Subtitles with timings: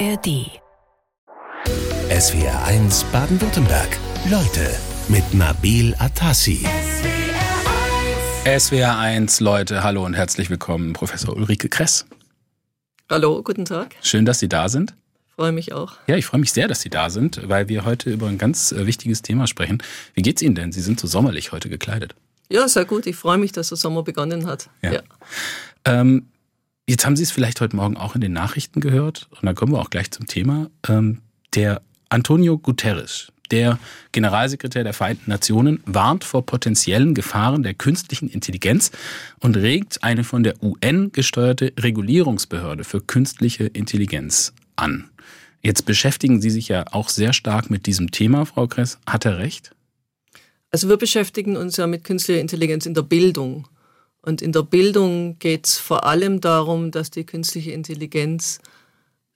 [0.00, 0.50] ARD.
[2.10, 3.96] SWR 1 Baden-Württemberg.
[4.28, 4.74] Leute
[5.08, 6.66] mit Nabil Atassi.
[8.44, 12.06] SWR 1 Leute, hallo und herzlich willkommen, Professor Ulrike Kress.
[13.08, 13.94] Hallo, guten Tag.
[14.02, 14.96] Schön, dass Sie da sind.
[15.36, 15.92] Freue mich auch.
[16.08, 18.72] Ja, ich freue mich sehr, dass Sie da sind, weil wir heute über ein ganz
[18.72, 19.80] äh, wichtiges Thema sprechen.
[20.14, 20.72] Wie geht's Ihnen denn?
[20.72, 22.16] Sie sind so sommerlich heute gekleidet.
[22.50, 23.06] Ja, sehr gut.
[23.06, 24.70] Ich freue mich, dass der Sommer begonnen hat.
[24.82, 24.94] Ja.
[24.94, 25.00] ja.
[25.84, 26.26] Ähm,
[26.88, 29.72] jetzt haben Sie es vielleicht heute Morgen auch in den Nachrichten gehört und dann kommen
[29.72, 30.70] wir auch gleich zum Thema.
[30.88, 31.20] Ähm,
[31.54, 33.78] der Antonio Guterres, der
[34.12, 38.90] Generalsekretär der Vereinten Nationen, warnt vor potenziellen Gefahren der künstlichen Intelligenz
[39.40, 45.10] und regt eine von der UN gesteuerte Regulierungsbehörde für künstliche Intelligenz an.
[45.62, 48.98] Jetzt beschäftigen Sie sich ja auch sehr stark mit diesem Thema, Frau Kress.
[49.06, 49.74] Hat er recht?
[50.70, 53.66] Also wir beschäftigen uns ja mit künstlicher Intelligenz in der Bildung.
[54.24, 58.58] Und in der Bildung geht es vor allem darum, dass die künstliche Intelligenz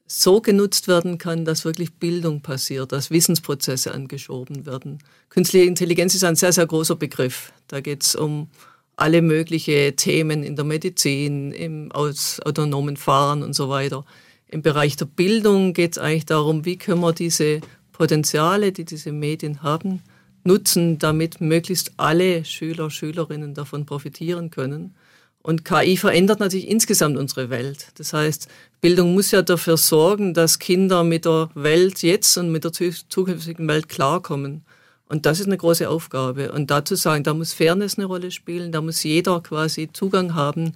[0.07, 4.99] so genutzt werden kann, dass wirklich Bildung passiert, dass Wissensprozesse angeschoben werden.
[5.29, 7.53] Künstliche Intelligenz ist ein sehr, sehr großer Begriff.
[7.67, 8.49] Da geht es um
[8.97, 14.07] alle möglichen Themen in der Medizin, im autonomen Fahren und so weiter.
[14.49, 17.61] Im Bereich der Bildung geht es eigentlich darum, wie können wir diese
[17.93, 20.03] Potenziale, die diese Medien haben,
[20.49, 24.95] nutzen, damit möglichst alle Schüler, Schülerinnen davon profitieren können.
[25.43, 27.93] Und KI verändert natürlich insgesamt unsere Welt.
[27.97, 28.49] Das heißt,
[28.81, 33.69] Bildung muss ja dafür sorgen, dass Kinder mit der Welt jetzt und mit der zukünftigen
[33.69, 34.63] Welt klarkommen.
[35.09, 36.51] Und das ist eine große Aufgabe.
[36.51, 40.75] Und dazu sagen, da muss Fairness eine Rolle spielen, da muss jeder quasi Zugang haben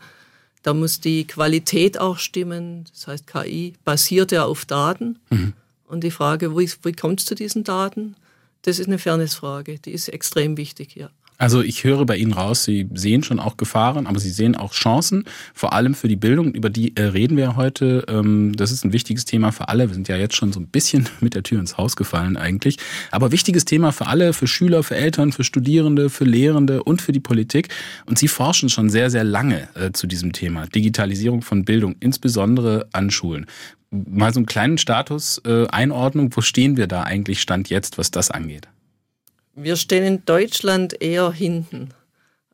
[0.62, 2.84] da muss die Qualität auch stimmen.
[2.92, 5.18] Das heißt, KI basiert ja auf Daten.
[5.30, 5.54] Mhm.
[5.86, 8.16] Und die Frage, wie, wie kommt es zu diesen Daten?
[8.62, 9.78] Das ist eine Fairnessfrage.
[9.78, 11.10] Die ist extrem wichtig, ja.
[11.42, 14.72] Also ich höre bei Ihnen raus, Sie sehen schon auch Gefahren, aber Sie sehen auch
[14.72, 15.24] Chancen,
[15.54, 16.54] vor allem für die Bildung.
[16.54, 18.04] Über die äh, reden wir heute.
[18.08, 19.88] Ähm, das ist ein wichtiges Thema für alle.
[19.88, 22.76] Wir sind ja jetzt schon so ein bisschen mit der Tür ins Haus gefallen eigentlich.
[23.10, 27.10] Aber wichtiges Thema für alle, für Schüler, für Eltern, für Studierende, für Lehrende und für
[27.10, 27.70] die Politik.
[28.06, 30.68] Und Sie forschen schon sehr, sehr lange äh, zu diesem Thema.
[30.68, 33.46] Digitalisierung von Bildung, insbesondere an Schulen.
[33.92, 36.34] Mal so einen kleinen Status, äh, Einordnung.
[36.34, 38.66] Wo stehen wir da eigentlich Stand jetzt, was das angeht?
[39.54, 41.90] Wir stehen in Deutschland eher hinten.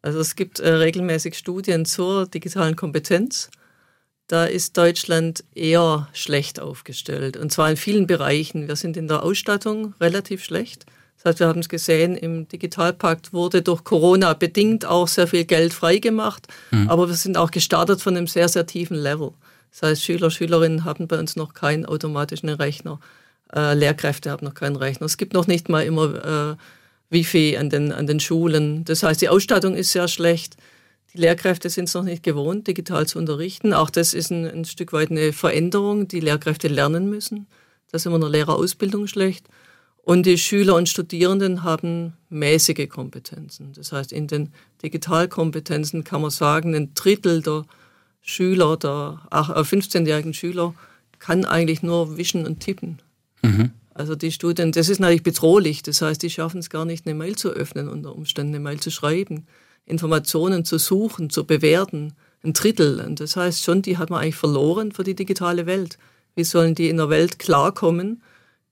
[0.02, 3.50] Also es gibt äh, regelmäßig Studien zur digitalen Kompetenz.
[4.26, 7.36] Da ist Deutschland eher schlecht aufgestellt.
[7.36, 8.68] Und zwar in vielen Bereichen.
[8.68, 10.86] Wir sind in der Ausstattung relativ schlecht.
[11.16, 15.44] Das heißt, wir haben es gesehen, im Digitalpakt wurde durch Corona bedingt auch sehr viel
[15.44, 16.46] Geld freigemacht.
[16.70, 16.90] Mhm.
[16.90, 19.32] Aber wir sind auch gestartet von einem sehr, sehr tiefen Level.
[19.70, 23.00] Das heißt, Schüler, Schülerinnen haben bei uns noch keinen automatischen Rechner.
[23.54, 25.06] Äh, Lehrkräfte haben noch keinen Rechner.
[25.06, 26.56] Es gibt noch nicht mal immer äh,
[27.10, 28.84] Wifi an den, an den Schulen.
[28.84, 30.56] Das heißt, die Ausstattung ist sehr schlecht.
[31.14, 33.72] Die Lehrkräfte sind es noch nicht gewohnt, digital zu unterrichten.
[33.72, 37.46] Auch das ist ein, ein Stück weit eine Veränderung, die Lehrkräfte lernen müssen.
[37.90, 39.46] Da sind wir in Lehrerausbildung schlecht.
[40.02, 43.72] Und die Schüler und Studierenden haben mäßige Kompetenzen.
[43.74, 44.52] Das heißt, in den
[44.82, 47.64] Digitalkompetenzen kann man sagen, ein Drittel der
[48.28, 50.74] Schüler, der 15-jährigen äh, Schüler,
[51.18, 53.00] kann eigentlich nur wischen und tippen.
[53.42, 53.70] Mhm.
[53.94, 55.82] Also die Studien, das ist natürlich bedrohlich.
[55.82, 58.80] Das heißt, die schaffen es gar nicht, eine Mail zu öffnen, unter Umständen eine Mail
[58.80, 59.46] zu schreiben,
[59.86, 62.12] Informationen zu suchen, zu bewerten.
[62.44, 63.00] Ein Drittel.
[63.00, 65.98] Und das heißt schon, die hat man eigentlich verloren für die digitale Welt.
[66.36, 68.22] Wie sollen die in einer Welt klarkommen,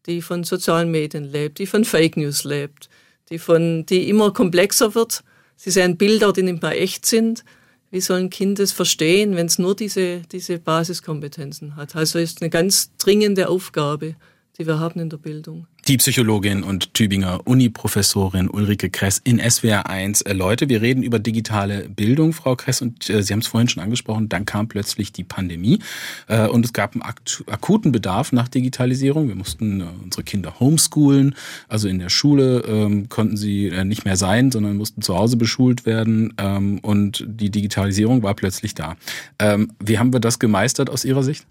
[0.05, 2.91] die von sozialen Medien lebt, die von Fake News lebt,
[3.31, 5.25] die, von, die immer komplexer wird?
[5.57, 7.43] Sie sehen Bilder, die nicht mehr echt sind.
[7.91, 11.95] Wie sollen Kinder es verstehen, wenn es nur diese, diese Basiskompetenzen hat?
[11.97, 14.17] Also ist eine ganz dringende Aufgabe
[14.59, 15.67] die wir haben in der Bildung.
[15.87, 20.23] Die Psychologin und Tübinger Uni-Professorin Ulrike Kress in SWR 1.
[20.23, 23.69] Äh, Leute, wir reden über digitale Bildung, Frau Kress, und äh, Sie haben es vorhin
[23.69, 25.81] schon angesprochen, dann kam plötzlich die Pandemie
[26.29, 29.29] äh, und es gab einen akuten Bedarf nach Digitalisierung.
[29.29, 31.35] Wir mussten äh, unsere Kinder homeschoolen,
[31.69, 35.85] also in der Schule ähm, konnten sie nicht mehr sein, sondern mussten zu Hause beschult
[35.85, 38.97] werden ähm, und die Digitalisierung war plötzlich da.
[39.39, 41.47] Ähm, wie haben wir das gemeistert aus Ihrer Sicht?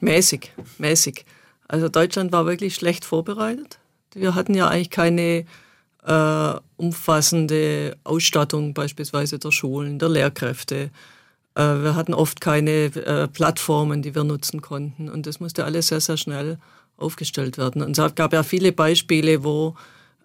[0.00, 1.24] Mäßig, mäßig.
[1.68, 3.78] Also Deutschland war wirklich schlecht vorbereitet.
[4.14, 5.44] Wir hatten ja eigentlich keine
[6.04, 10.90] äh, umfassende Ausstattung beispielsweise der Schulen, der Lehrkräfte.
[11.54, 15.08] Äh, wir hatten oft keine äh, Plattformen, die wir nutzen konnten.
[15.08, 16.58] Und das musste alles sehr, sehr schnell
[16.96, 17.82] aufgestellt werden.
[17.82, 19.74] Und es gab ja viele Beispiele, wo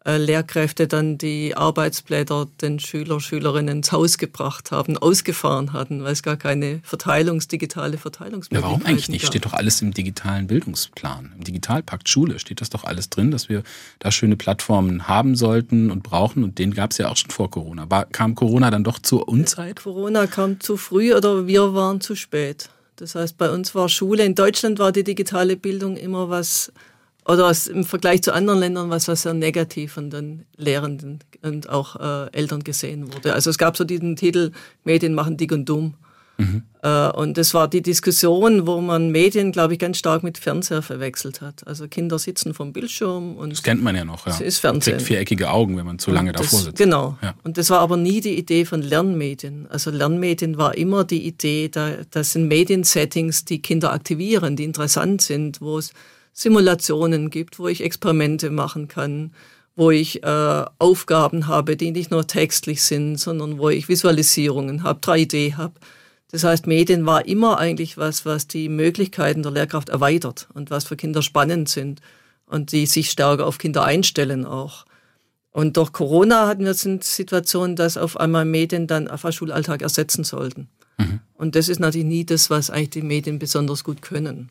[0.04, 6.24] Lehrkräfte dann die Arbeitsblätter den Schüler, Schülerinnen ins Haus gebracht haben, ausgefahren hatten, weil es
[6.24, 9.22] gar keine Verteilungs-, digitale Verteilungsmöglichkeiten ja, Warum eigentlich nicht?
[9.22, 9.32] Gab.
[9.32, 11.34] Steht doch alles im digitalen Bildungsplan.
[11.38, 13.62] Im Digitalpakt Schule steht das doch alles drin, dass wir
[14.00, 16.44] da schöne Plattformen haben sollten und brauchen.
[16.44, 17.90] Und den gab es ja auch schon vor Corona.
[17.92, 19.84] War, kam Corona dann doch zur Unzeit?
[19.84, 22.70] Corona kam zu früh oder wir waren zu spät.
[22.96, 26.72] Das heißt, bei uns war Schule, in Deutschland war die digitale Bildung immer was,
[27.32, 31.96] oder im Vergleich zu anderen Ländern was, was sehr negativ von den Lehrenden und auch
[31.96, 33.34] äh, Eltern gesehen wurde.
[33.34, 34.52] Also es gab so diesen Titel,
[34.84, 35.96] Medien machen dick und dumm.
[36.38, 36.64] Mhm.
[37.14, 41.40] Und das war die Diskussion, wo man Medien, glaube ich, ganz stark mit Fernseher verwechselt
[41.40, 41.68] hat.
[41.68, 43.52] Also Kinder sitzen vom Bildschirm und.
[43.52, 44.32] Das kennt man ja noch, ja.
[44.32, 44.98] Das ist Fernsehen.
[44.98, 46.78] Kriegt viereckige Augen, wenn man zu lange das, davor sitzt.
[46.80, 47.20] Genau.
[47.22, 47.36] Ja.
[47.44, 49.68] Und das war aber nie die Idee von Lernmedien.
[49.70, 55.22] Also Lernmedien war immer die Idee, da, das sind Mediensettings, die Kinder aktivieren, die interessant
[55.22, 55.92] sind, wo es
[56.34, 59.34] Simulationen gibt, wo ich Experimente machen kann,
[59.76, 65.00] wo ich äh, Aufgaben habe, die nicht nur textlich sind, sondern wo ich Visualisierungen habe,
[65.00, 65.74] 3D habe.
[66.32, 70.86] Das heißt, Medien war immer eigentlich was, was die Möglichkeiten der Lehrkraft erweitert und was
[70.86, 72.02] für Kinder spannend sind
[72.46, 74.86] und die sich stärker auf Kinder einstellen auch.
[75.52, 79.82] Und durch Corona hatten wir eine Situation, dass auf einmal Medien dann auf den Schulalltag
[79.82, 80.70] ersetzen sollten.
[80.98, 81.20] Mhm.
[81.34, 84.50] Und das ist natürlich nie das, was eigentlich die Medien besonders gut können.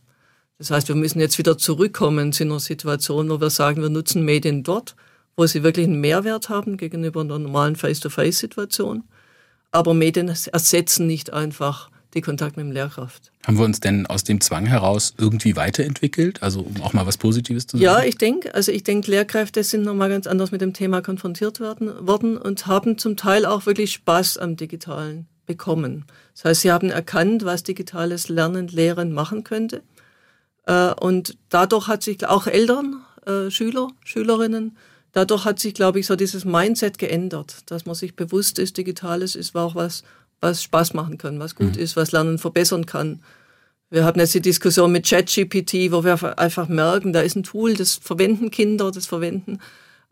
[0.61, 4.27] Das heißt, wir müssen jetzt wieder zurückkommen zu einer Situation, wo wir sagen, wir nutzen
[4.27, 4.95] Medien dort,
[5.35, 9.05] wo sie wirklich einen Mehrwert haben gegenüber einer normalen Face-to-Face-Situation.
[9.71, 13.33] Aber Medien ersetzen nicht einfach die Kontakt mit dem Lehrkraft.
[13.47, 16.43] Haben wir uns denn aus dem Zwang heraus irgendwie weiterentwickelt?
[16.43, 17.83] Also um auch mal was Positives zu sagen?
[17.83, 21.61] Ja, ich denke, also ich denke, Lehrkräfte sind nochmal ganz anders mit dem Thema konfrontiert
[21.61, 26.05] werden, worden und haben zum Teil auch wirklich Spaß am Digitalen bekommen.
[26.35, 29.83] Das heißt, sie haben erkannt, was digitales Lernen, Lehren machen könnte.
[30.71, 34.77] Äh, und dadurch hat sich auch Eltern, äh, Schüler, Schülerinnen
[35.13, 39.35] dadurch hat sich, glaube ich, so dieses Mindset geändert, dass man sich bewusst ist, Digitales
[39.35, 40.03] ist auch was,
[40.41, 41.83] was Spaß machen kann, was gut mhm.
[41.83, 43.23] ist, was Lernen verbessern kann.
[43.91, 47.75] Wir haben jetzt die Diskussion mit ChatGPT, wo wir einfach merken, da ist ein Tool,
[47.75, 49.59] das verwenden Kinder, das verwenden.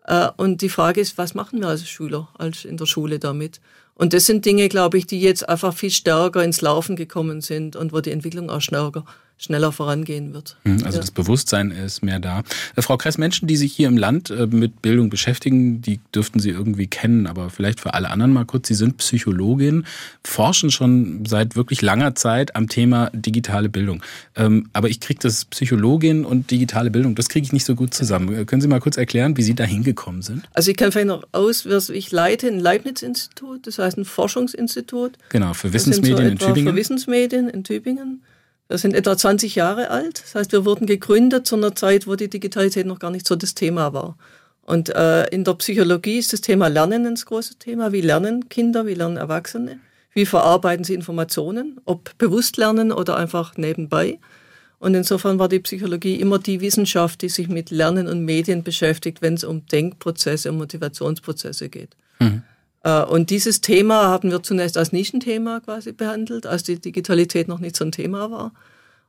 [0.05, 3.61] Äh, und die Frage ist, was machen wir als Schüler, als in der Schule damit?
[3.99, 7.77] Und das sind Dinge, glaube ich, die jetzt einfach viel stärker ins Laufen gekommen sind
[7.77, 9.05] und wo die Entwicklung auch stärker
[9.39, 10.57] schneller vorangehen wird.
[10.65, 11.01] Hm, also ja.
[11.01, 12.43] das Bewusstsein ist mehr da.
[12.77, 16.41] Äh, Frau Kress, Menschen, die sich hier im Land äh, mit Bildung beschäftigen, die dürften
[16.41, 18.69] Sie irgendwie kennen, aber vielleicht für alle anderen mal kurz.
[18.69, 19.87] Sie sind Psychologin,
[20.25, 24.03] forschen schon seit wirklich langer Zeit am Thema digitale Bildung.
[24.35, 27.95] Ähm, aber ich kriege das Psychologin und digitale Bildung, das kriege ich nicht so gut
[27.95, 28.35] zusammen.
[28.35, 30.49] Äh, können Sie mal kurz erklären, wie Sie da hingekommen sind?
[30.53, 35.17] Also ich kann vielleicht noch aus, ich leite ein Leibniz-Institut, das heißt ein Forschungsinstitut.
[35.31, 36.73] Genau, für Wissensmedien so in Tübingen.
[36.73, 38.23] Für Wissensmedien in Tübingen.
[38.69, 40.23] Wir sind etwa 20 Jahre alt.
[40.23, 43.35] Das heißt, wir wurden gegründet zu einer Zeit, wo die Digitalität noch gar nicht so
[43.37, 44.17] das Thema war.
[44.63, 47.93] Und äh, in der Psychologie ist das Thema Lernen ein großes Thema.
[47.93, 49.79] Wie lernen Kinder, wie lernen Erwachsene?
[50.13, 51.81] Wie verarbeiten sie Informationen?
[51.87, 54.19] Ob bewusst lernen oder einfach nebenbei?
[54.79, 59.23] Und insofern war die Psychologie immer die Wissenschaft, die sich mit Lernen und Medien beschäftigt,
[59.23, 61.97] wenn es um Denkprozesse und Motivationsprozesse geht.
[62.21, 62.43] Mhm.
[62.89, 67.59] Äh, und dieses Thema haben wir zunächst als Nischenthema quasi behandelt, als die Digitalität noch
[67.59, 68.53] nicht so ein Thema war.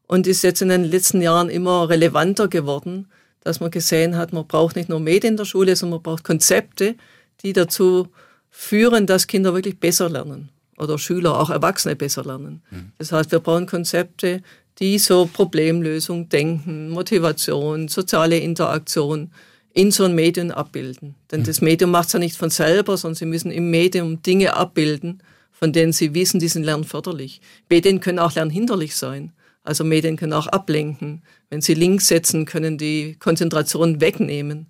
[0.07, 3.07] Und ist jetzt in den letzten Jahren immer relevanter geworden,
[3.41, 6.23] dass man gesehen hat, man braucht nicht nur Medien in der Schule, sondern man braucht
[6.23, 6.95] Konzepte,
[7.41, 8.07] die dazu
[8.49, 12.61] führen, dass Kinder wirklich besser lernen oder Schüler, auch Erwachsene besser lernen.
[12.71, 12.91] Mhm.
[12.97, 14.41] Das heißt, wir brauchen Konzepte,
[14.79, 19.29] die so Problemlösung, Denken, Motivation, soziale Interaktion
[19.73, 21.15] in so ein Medium abbilden.
[21.31, 24.55] Denn das Medium macht es ja nicht von selber, sondern sie müssen im Medium Dinge
[24.55, 25.21] abbilden,
[25.51, 27.41] von denen sie wissen, die sind lernförderlich.
[27.69, 29.33] Medien können auch lernhinderlich sein.
[29.63, 31.21] Also Medien können auch ablenken.
[31.49, 34.67] Wenn sie Links setzen, können die Konzentration wegnehmen.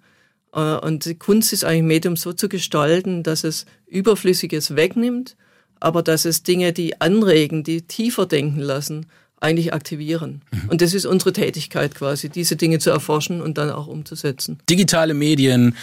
[0.54, 5.38] Äh, und die Kunst ist eigentlich, Medium so zu gestalten, dass es Überflüssiges wegnimmt,
[5.80, 9.06] aber dass es Dinge, die anregen, die tiefer denken lassen,
[9.42, 10.42] eigentlich aktivieren.
[10.52, 10.70] Mhm.
[10.70, 14.60] Und das ist unsere Tätigkeit quasi, diese Dinge zu erforschen und dann auch umzusetzen.
[14.70, 15.76] Digitale Medien,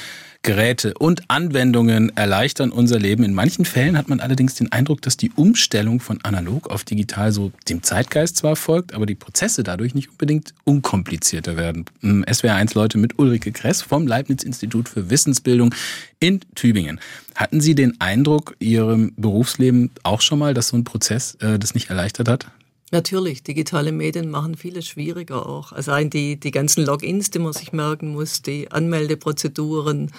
[0.46, 3.24] Geräte und Anwendungen erleichtern unser Leben.
[3.24, 7.32] In manchen Fällen hat man allerdings den Eindruck, dass die Umstellung von analog auf digital
[7.32, 11.84] so dem Zeitgeist zwar folgt, aber die Prozesse dadurch nicht unbedingt unkomplizierter werden.
[12.00, 15.74] Hm, SWR1 Leute mit Ulrike Kress vom Leibniz-Institut für Wissensbildung
[16.20, 17.00] in Tübingen.
[17.34, 21.74] Hatten Sie den Eindruck, Ihrem Berufsleben auch schon mal, dass so ein Prozess äh, das
[21.74, 22.46] nicht erleichtert hat?
[22.92, 25.72] Natürlich, digitale Medien machen vieles schwieriger auch.
[25.72, 30.12] Also die, die ganzen Logins, die man sich merken muss, die Anmeldeprozeduren.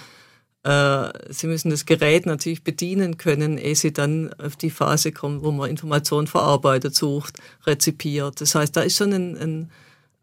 [0.63, 5.43] Äh, sie müssen das Gerät natürlich bedienen können, ehe Sie dann auf die Phase kommen,
[5.43, 8.41] wo man Informationen verarbeitet, sucht, rezipiert.
[8.41, 9.71] Das heißt, da ist schon ein, ein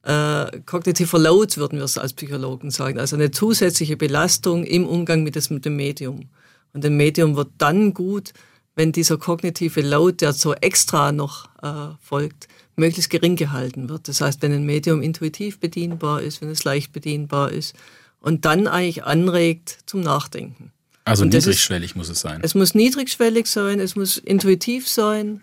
[0.02, 2.98] äh, kognitiver Load, würden wir es als Psychologen sagen.
[2.98, 6.28] Also eine zusätzliche Belastung im Umgang mit, das, mit dem Medium.
[6.74, 8.34] Und ein Medium wird dann gut,
[8.76, 14.08] wenn dieser kognitive Load, der so extra noch äh, folgt, möglichst gering gehalten wird.
[14.08, 17.74] Das heißt, wenn ein Medium intuitiv bedienbar ist, wenn es leicht bedienbar ist
[18.20, 20.72] und dann eigentlich anregt zum Nachdenken.
[21.04, 22.40] Also niedrigschwellig ist, muss es sein.
[22.42, 25.42] Es muss niedrigschwellig sein, es muss intuitiv sein.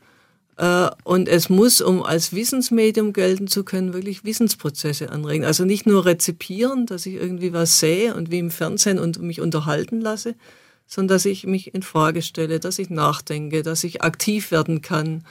[0.57, 5.45] Äh, und es muss, um als Wissensmedium gelten zu können, wirklich Wissensprozesse anregen.
[5.45, 9.39] Also nicht nur rezipieren, dass ich irgendwie was sehe und wie im Fernsehen und mich
[9.39, 10.35] unterhalten lasse,
[10.91, 15.23] sondern dass ich mich in Frage stelle, dass ich nachdenke, dass ich aktiv werden kann.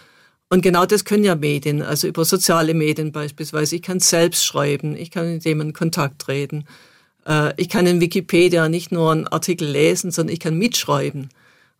[0.49, 3.76] Und genau das können ja Medien, also über soziale Medien beispielsweise.
[3.76, 6.64] Ich kann selbst schreiben, ich kann mit jemandem in Kontakt treten.
[7.26, 11.29] Äh, ich kann in Wikipedia nicht nur einen Artikel lesen, sondern ich kann mitschreiben.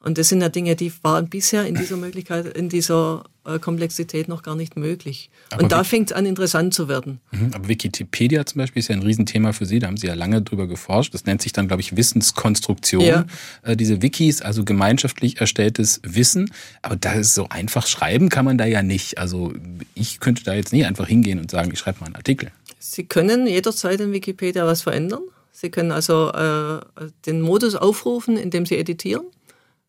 [0.03, 4.29] Und das sind ja Dinge, die waren bisher in dieser Möglichkeit, in dieser äh, Komplexität
[4.29, 5.29] noch gar nicht möglich.
[5.51, 7.21] Aber und da fängt es an, interessant zu werden.
[7.33, 10.15] Mhm, aber Wikipedia zum Beispiel ist ja ein Riesenthema für Sie, da haben Sie ja
[10.15, 11.13] lange drüber geforscht.
[11.13, 13.05] Das nennt sich dann, glaube ich, Wissenskonstruktion.
[13.05, 13.27] Ja.
[13.63, 16.51] Äh, diese Wikis, also gemeinschaftlich erstelltes Wissen.
[16.81, 19.19] Aber da ist so einfach schreiben kann man da ja nicht.
[19.19, 19.53] Also
[19.95, 22.51] ich könnte da jetzt nie einfach hingehen und sagen, ich schreibe mal einen Artikel.
[22.79, 25.23] Sie können jederzeit in Wikipedia was verändern.
[25.53, 26.81] Sie können also äh,
[27.27, 29.25] den Modus aufrufen, indem Sie editieren.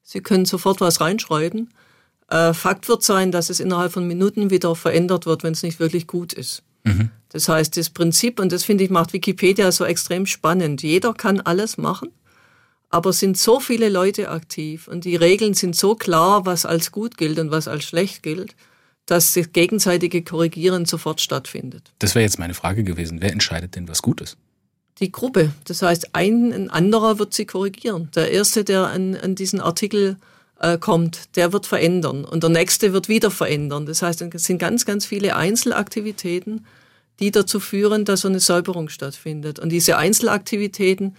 [0.03, 1.69] Sie können sofort was reinschreiben.
[2.29, 5.79] Äh, Fakt wird sein, dass es innerhalb von Minuten wieder verändert wird, wenn es nicht
[5.79, 6.63] wirklich gut ist.
[6.83, 7.11] Mhm.
[7.29, 10.81] Das heißt, das Prinzip, und das finde ich, macht Wikipedia so extrem spannend.
[10.81, 12.09] Jeder kann alles machen,
[12.89, 16.91] aber es sind so viele Leute aktiv und die Regeln sind so klar, was als
[16.91, 18.55] gut gilt und was als schlecht gilt,
[19.05, 21.93] dass das gegenseitige Korrigieren sofort stattfindet.
[21.99, 23.21] Das wäre jetzt meine Frage gewesen.
[23.21, 24.37] Wer entscheidet denn, was gut ist?
[25.01, 25.51] Die Gruppe.
[25.65, 28.09] Das heißt, ein, ein anderer wird sie korrigieren.
[28.15, 30.17] Der Erste, der an, an diesen Artikel
[30.59, 33.85] äh, kommt, der wird verändern und der Nächste wird wieder verändern.
[33.85, 36.65] Das heißt, es sind ganz, ganz viele Einzelaktivitäten,
[37.19, 39.59] die dazu führen, dass so eine Säuberung stattfindet.
[39.59, 41.15] Und diese Einzelaktivitäten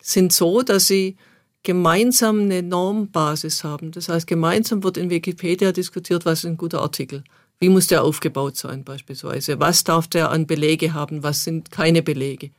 [0.00, 1.16] sind so, dass sie
[1.62, 3.92] gemeinsam eine Normbasis haben.
[3.92, 7.22] Das heißt, gemeinsam wird in Wikipedia diskutiert, was ist ein guter Artikel.
[7.60, 9.60] Wie muss der aufgebaut sein beispielsweise?
[9.60, 11.22] Was darf der an Belege haben?
[11.22, 12.50] Was sind keine Belege?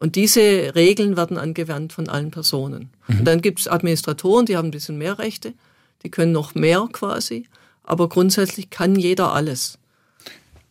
[0.00, 2.90] Und diese Regeln werden angewandt von allen Personen.
[3.08, 3.20] Mhm.
[3.20, 5.54] Und dann gibt es Administratoren, die haben ein bisschen mehr Rechte,
[6.02, 7.46] die können noch mehr quasi,
[7.82, 9.78] aber grundsätzlich kann jeder alles.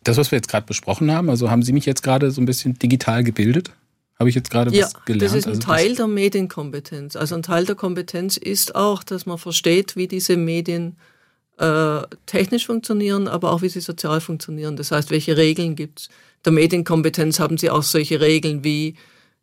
[0.04, 2.46] Das, was wir jetzt gerade besprochen haben, also haben Sie mich jetzt gerade so ein
[2.46, 3.72] bisschen digital gebildet?
[4.18, 5.22] Habe ich jetzt gerade ja, was gelernt?
[5.22, 7.14] Das ist ein also Teil der Medienkompetenz.
[7.14, 10.96] Also ein Teil der Kompetenz ist auch, dass man versteht, wie diese Medien
[11.58, 14.76] äh, technisch funktionieren, aber auch wie sie sozial funktionieren.
[14.76, 16.08] Das heißt, welche Regeln gibt es?
[16.44, 18.94] Der Medienkompetenz haben sie auch solche Regeln wie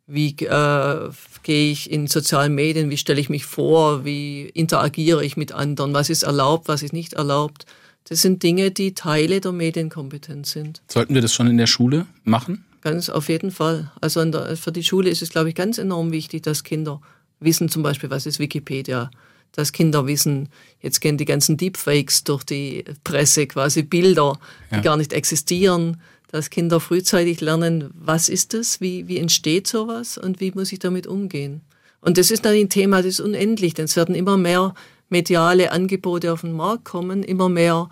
[0.06, 1.10] wie äh,
[1.42, 5.94] gehe ich in sozialen Medien, wie stelle ich mich vor, wie interagiere ich mit anderen,
[5.94, 7.66] was ist erlaubt, was ist nicht erlaubt.
[8.08, 10.80] Das sind Dinge, die Teile der Medienkompetenz sind.
[10.88, 12.64] Sollten wir das schon in der Schule machen?
[12.82, 13.90] Ganz auf jeden Fall.
[14.00, 17.00] Also der, für die Schule ist es, glaube ich, ganz enorm wichtig, dass Kinder
[17.40, 19.10] wissen zum Beispiel, was ist Wikipedia,
[19.50, 24.38] dass Kinder wissen, jetzt gehen die ganzen Deepfakes durch die Presse, quasi Bilder,
[24.70, 24.80] die ja.
[24.82, 30.40] gar nicht existieren dass Kinder frühzeitig lernen, was ist das, wie, wie entsteht sowas und
[30.40, 31.60] wie muss ich damit umgehen.
[32.00, 34.74] Und das ist natürlich ein Thema, das ist unendlich, denn es werden immer mehr
[35.08, 37.88] mediale Angebote auf den Markt kommen, immer mehr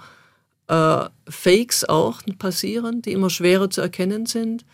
[0.68, 4.64] äh, Fakes auch passieren, die immer schwerer zu erkennen sind.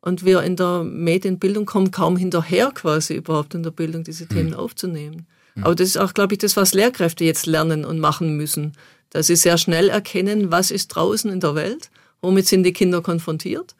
[0.00, 4.28] Und wir in der Medienbildung kommen kaum hinterher, quasi überhaupt in der Bildung diese mhm.
[4.28, 5.26] Themen aufzunehmen.
[5.54, 5.64] Mhm.
[5.64, 8.74] Aber das ist auch, glaube ich, das, was Lehrkräfte jetzt lernen und machen müssen,
[9.10, 13.00] dass sie sehr schnell erkennen, was ist draußen in der Welt Womit sind die Kinder
[13.00, 13.74] konfrontiert?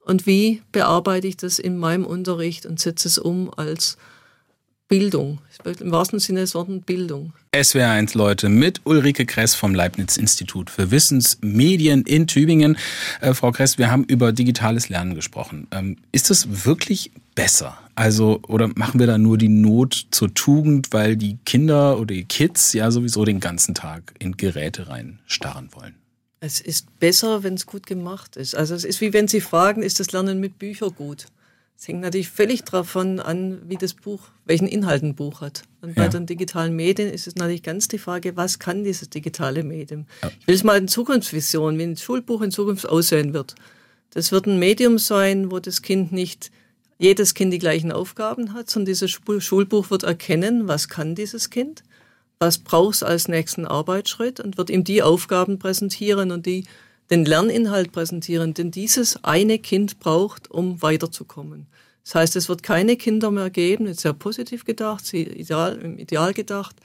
[0.00, 3.96] Und wie bearbeite ich das in meinem Unterricht und setze es um als
[4.86, 5.38] Bildung,
[5.80, 7.32] im wahrsten Sinne des Wortes Bildung.
[7.54, 12.76] SWR1 Leute mit Ulrike Kress vom Leibniz Institut für Wissensmedien in Tübingen.
[13.20, 15.68] Äh, Frau Kress, wir haben über digitales Lernen gesprochen.
[15.70, 17.78] Ähm, ist das wirklich besser?
[17.94, 22.24] Also, oder machen wir da nur die Not zur Tugend, weil die Kinder oder die
[22.24, 25.94] Kids ja sowieso den ganzen Tag in Geräte rein starren wollen?
[26.40, 28.54] Es ist besser, wenn es gut gemacht ist.
[28.54, 31.26] Also es ist wie wenn Sie fragen, ist das Lernen mit Büchern gut?
[31.76, 35.62] Es hängt natürlich völlig davon an, wie das Buch, welchen Inhalt ein Buch hat.
[35.82, 39.64] Und bei den digitalen Medien ist es natürlich ganz die Frage, was kann dieses digitale
[39.64, 40.06] Medium?
[40.22, 40.30] Ja.
[40.40, 43.54] Ich will es mal in Zukunftsvision, wie ein Schulbuch in Zukunft aussehen wird.
[44.10, 46.52] Das wird ein Medium sein, wo das Kind nicht
[46.98, 51.82] jedes Kind die gleichen Aufgaben hat, sondern dieses Schulbuch wird erkennen, was kann dieses Kind
[52.38, 56.64] was brauchst du als nächsten Arbeitsschritt und wird ihm die Aufgaben präsentieren und die,
[57.10, 61.66] den Lerninhalt präsentieren, den dieses eine Kind braucht, um weiterzukommen.
[62.04, 66.34] Das heißt, es wird keine Kinder mehr geben, jetzt sehr positiv gedacht, ideal, im Ideal
[66.34, 66.76] gedacht,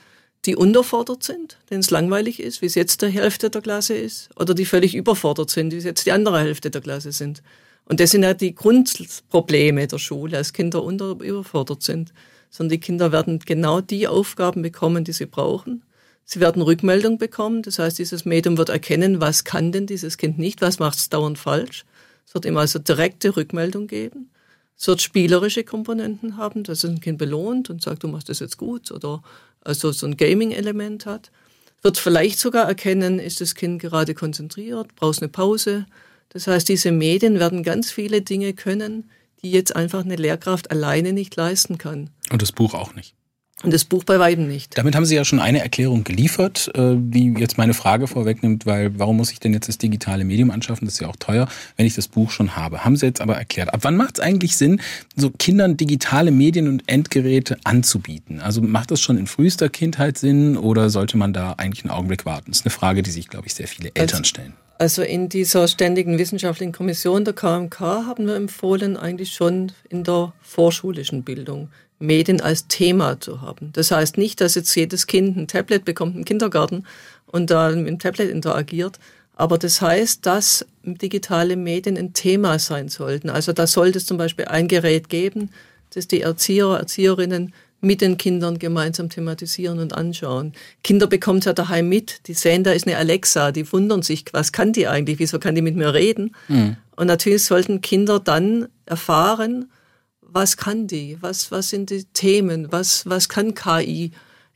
[0.46, 4.30] die unterfordert sind, denen es langweilig ist, wie es jetzt der Hälfte der Klasse ist,
[4.40, 7.44] oder die völlig überfordert sind, wie es jetzt die andere Hälfte der Klasse sind.
[7.86, 12.14] Und das sind ja die Grundprobleme der Schule, als Kinder unter überfordert sind
[12.50, 15.84] sondern die Kinder werden genau die Aufgaben bekommen, die sie brauchen.
[16.26, 20.38] Sie werden Rückmeldung bekommen, das heißt, dieses Medium wird erkennen, was kann denn dieses Kind
[20.38, 21.86] nicht, was macht es dauernd falsch.
[22.28, 24.30] Es wird ihm also direkte Rückmeldung geben.
[24.78, 28.58] Es wird spielerische Komponenten haben, dass ein Kind belohnt und sagt, du machst das jetzt
[28.58, 29.24] gut oder
[29.62, 31.32] also so ein Gaming-Element hat.
[31.82, 35.86] wird vielleicht sogar erkennen, ist das Kind gerade konzentriert, braucht eine Pause.
[36.30, 39.10] Das heißt, diese Medien werden ganz viele Dinge können,
[39.42, 42.10] die jetzt einfach eine Lehrkraft alleine nicht leisten kann.
[42.32, 43.16] Und das Buch auch nicht.
[43.62, 44.78] Und das Buch bei weitem nicht.
[44.78, 48.98] Damit haben Sie ja schon eine Erklärung geliefert, äh, die jetzt meine Frage vorwegnimmt, weil
[48.98, 50.86] warum muss ich denn jetzt das digitale Medium anschaffen?
[50.86, 52.86] Das ist ja auch teuer, wenn ich das Buch schon habe.
[52.86, 53.74] Haben Sie jetzt aber erklärt.
[53.74, 54.80] Ab wann macht es eigentlich Sinn,
[55.18, 58.40] so Kindern digitale Medien und Endgeräte anzubieten?
[58.40, 62.26] Also macht das schon in frühester Kindheit Sinn oder sollte man da eigentlich einen Augenblick
[62.26, 62.52] warten?
[62.52, 64.54] Das ist eine Frage, die sich, glaube ich, sehr viele Eltern stellen.
[64.80, 70.32] Also in dieser ständigen wissenschaftlichen Kommission der KMK haben wir empfohlen, eigentlich schon in der
[70.42, 71.68] vorschulischen Bildung
[72.00, 73.72] Medien als Thema zu haben.
[73.74, 76.86] Das heißt nicht, dass jetzt jedes Kind ein Tablet bekommt im Kindergarten
[77.26, 79.00] und da mit dem Tablet interagiert,
[79.36, 83.30] aber das heißt, dass digitale Medien ein Thema sein sollten.
[83.30, 85.50] Also da sollte es zum Beispiel ein Gerät geben,
[85.94, 90.54] das die Erzieher, Erzieherinnen mit den Kindern gemeinsam thematisieren und anschauen.
[90.84, 92.28] Kinder bekommen es ja daheim mit.
[92.28, 95.56] Die sehen, da ist eine Alexa, die wundern sich, was kann die eigentlich, wieso kann
[95.56, 96.36] die mit mir reden?
[96.48, 96.76] Mhm.
[96.96, 99.72] Und natürlich sollten Kinder dann erfahren,
[100.22, 104.12] was kann die, was, was sind die Themen, was, was kann KI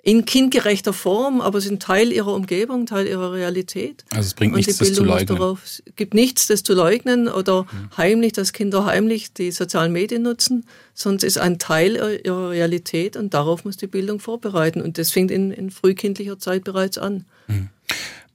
[0.06, 4.04] in kindgerechter Form, aber sind Teil ihrer Umgebung, Teil ihrer Realität.
[4.12, 5.38] Also es bringt nichts, das zu leugnen.
[5.38, 7.90] Darauf, gibt nichts, das zu leugnen oder mhm.
[7.96, 13.16] heimlich, dass Kinder heimlich die sozialen Medien nutzen, sondern es ist ein Teil ihrer Realität
[13.16, 14.82] und darauf muss die Bildung vorbereiten.
[14.82, 17.24] Und das fängt in, in frühkindlicher Zeit bereits an.
[17.48, 17.70] Mhm.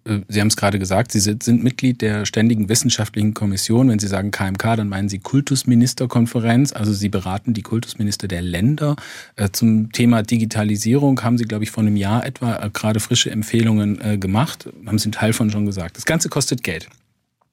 [0.08, 3.88] Äh, Sie haben es gerade gesagt, Sie sind, Mitglied der Ständigen Wissenschaftlichen Kommission.
[3.88, 6.72] Wenn Sie sagen KMK, dann meinen Sie Kultusministerkonferenz.
[6.72, 8.96] Also Sie beraten die Kultusminister der Länder.
[9.36, 13.30] Äh, zum Thema Digitalisierung haben Sie, glaube ich, vor einem Jahr etwa äh, gerade frische
[13.30, 14.68] Empfehlungen gemacht.
[14.86, 15.96] Haben Sie einen Teil von schon gesagt.
[15.96, 16.88] Das Ganze kostet Geld.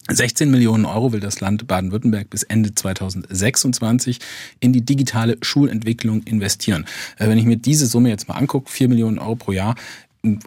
[0.07, 4.19] 16 Millionen Euro will das Land Baden-Württemberg bis Ende 2026
[4.59, 6.85] in die digitale Schulentwicklung investieren.
[7.17, 9.75] Wenn ich mir diese Summe jetzt mal angucke, 4 Millionen Euro pro Jahr,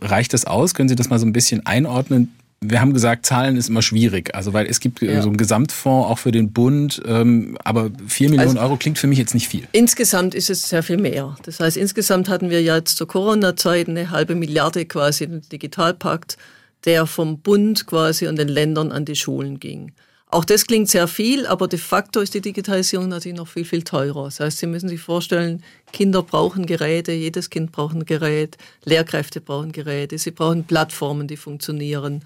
[0.00, 0.74] reicht das aus?
[0.74, 2.34] Können Sie das mal so ein bisschen einordnen?
[2.60, 5.22] Wir haben gesagt, Zahlen ist immer schwierig, also weil es gibt ja.
[5.22, 9.06] so einen Gesamtfonds auch für den Bund, ähm, aber 4 Millionen also, Euro klingt für
[9.06, 9.68] mich jetzt nicht viel.
[9.70, 11.36] Insgesamt ist es sehr viel mehr.
[11.44, 16.36] Das heißt, insgesamt hatten wir jetzt zur Corona-Zeit eine halbe Milliarde quasi im Digitalpakt,
[16.84, 19.92] der vom Bund quasi und den Ländern an die Schulen ging.
[20.30, 23.82] Auch das klingt sehr viel, aber de facto ist die Digitalisierung natürlich noch viel, viel
[23.82, 24.24] teurer.
[24.24, 29.40] Das heißt, Sie müssen sich vorstellen, Kinder brauchen Geräte, jedes Kind braucht ein Gerät, Lehrkräfte
[29.40, 32.22] brauchen Geräte, sie brauchen Plattformen, die funktionieren.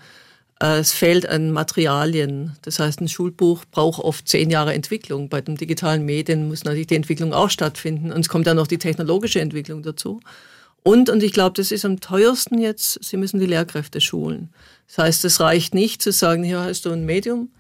[0.61, 2.57] Äh, es fehlt an Materialien.
[2.63, 5.29] Das heißt, ein Schulbuch braucht oft zehn Jahre Entwicklung.
[5.29, 8.11] Bei den digitalen Medien muss natürlich die Entwicklung auch stattfinden.
[8.11, 10.21] Und es kommt dann noch die technologische Entwicklung dazu.
[10.83, 14.49] Und, und ich glaube, das ist am teuersten jetzt, Sie müssen die Lehrkräfte schulen.
[14.89, 17.51] Das heißt, es reicht nicht zu sagen, hier hast du ein Medium,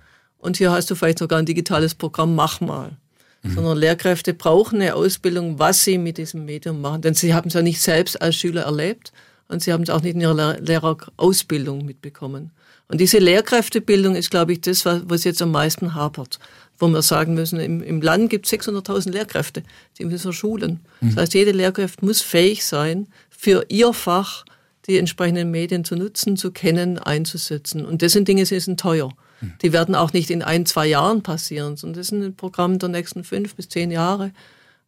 [0.42, 2.96] und hier hast du vielleicht sogar ein digitales Programm, mach mal.
[3.42, 3.54] Mhm.
[3.54, 7.00] Sondern Lehrkräfte brauchen eine Ausbildung, was sie mit diesem Medium machen.
[7.00, 9.12] Denn sie haben es ja nicht selbst als Schüler erlebt
[9.48, 12.50] und sie haben es auch nicht in ihrer Lehrerausbildung mitbekommen.
[12.88, 16.40] Und diese Lehrkräftebildung ist, glaube ich, das, was jetzt am meisten hapert.
[16.76, 19.62] Wo wir sagen müssen, im, im Land gibt es 600.000 Lehrkräfte,
[19.98, 20.80] die müssen wir schulen.
[21.00, 21.10] Mhm.
[21.10, 24.44] Das heißt, jede Lehrkraft muss fähig sein, für ihr Fach
[24.88, 27.86] die entsprechenden Medien zu nutzen, zu kennen, einzusetzen.
[27.86, 29.12] Und das sind Dinge, die sind teuer.
[29.62, 32.88] Die werden auch nicht in ein, zwei Jahren passieren, sondern das ist ein Programm der
[32.88, 34.32] nächsten fünf bis zehn Jahre,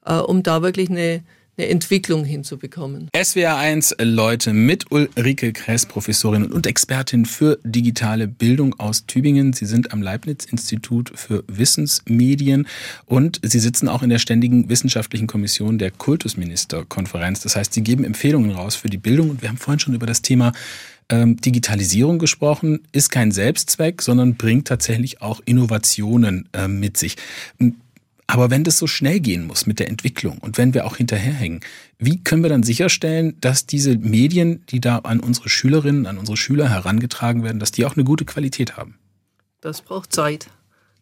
[0.04, 1.22] äh, um da wirklich eine,
[1.56, 3.08] eine Entwicklung hinzubekommen.
[3.16, 9.52] SWR 1 Leute mit Ulrike Kress, Professorin und Expertin für digitale Bildung aus Tübingen.
[9.52, 12.66] Sie sind am Leibniz-Institut für Wissensmedien
[13.06, 17.40] und Sie sitzen auch in der ständigen wissenschaftlichen Kommission der Kultusministerkonferenz.
[17.40, 20.06] Das heißt, Sie geben Empfehlungen raus für die Bildung und wir haben vorhin schon über
[20.06, 20.52] das Thema
[21.08, 27.16] ähm, Digitalisierung gesprochen, ist kein Selbstzweck, sondern bringt tatsächlich auch Innovationen äh, mit sich.
[28.26, 31.60] Aber wenn das so schnell gehen muss mit der Entwicklung und wenn wir auch hinterherhängen,
[31.98, 36.36] wie können wir dann sicherstellen, dass diese Medien, die da an unsere Schülerinnen, an unsere
[36.36, 38.98] Schüler herangetragen werden, dass die auch eine gute Qualität haben?
[39.60, 40.48] Das braucht Zeit.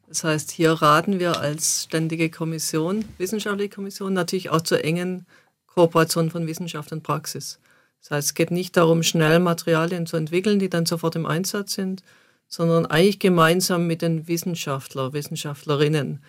[0.08, 5.24] Das heißt, hier raten wir als ständige Kommission, wissenschaftliche Kommission, natürlich auch zur engen
[5.66, 7.58] Kooperation von Wissenschaft und Praxis.
[8.02, 11.74] Das heißt, es geht nicht darum, schnell Materialien zu entwickeln, die dann sofort im Einsatz
[11.74, 12.02] sind,
[12.48, 16.20] sondern eigentlich gemeinsam mit den Wissenschaftlern, Wissenschaftlerinnen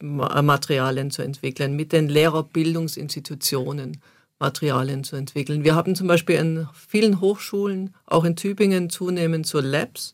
[0.00, 4.00] äh, Materialien zu entwickeln, mit den Lehrerbildungsinstitutionen
[4.38, 5.64] Materialien zu entwickeln.
[5.64, 10.12] Wir haben zum Beispiel in vielen Hochschulen, auch in Tübingen, zunehmend so Labs,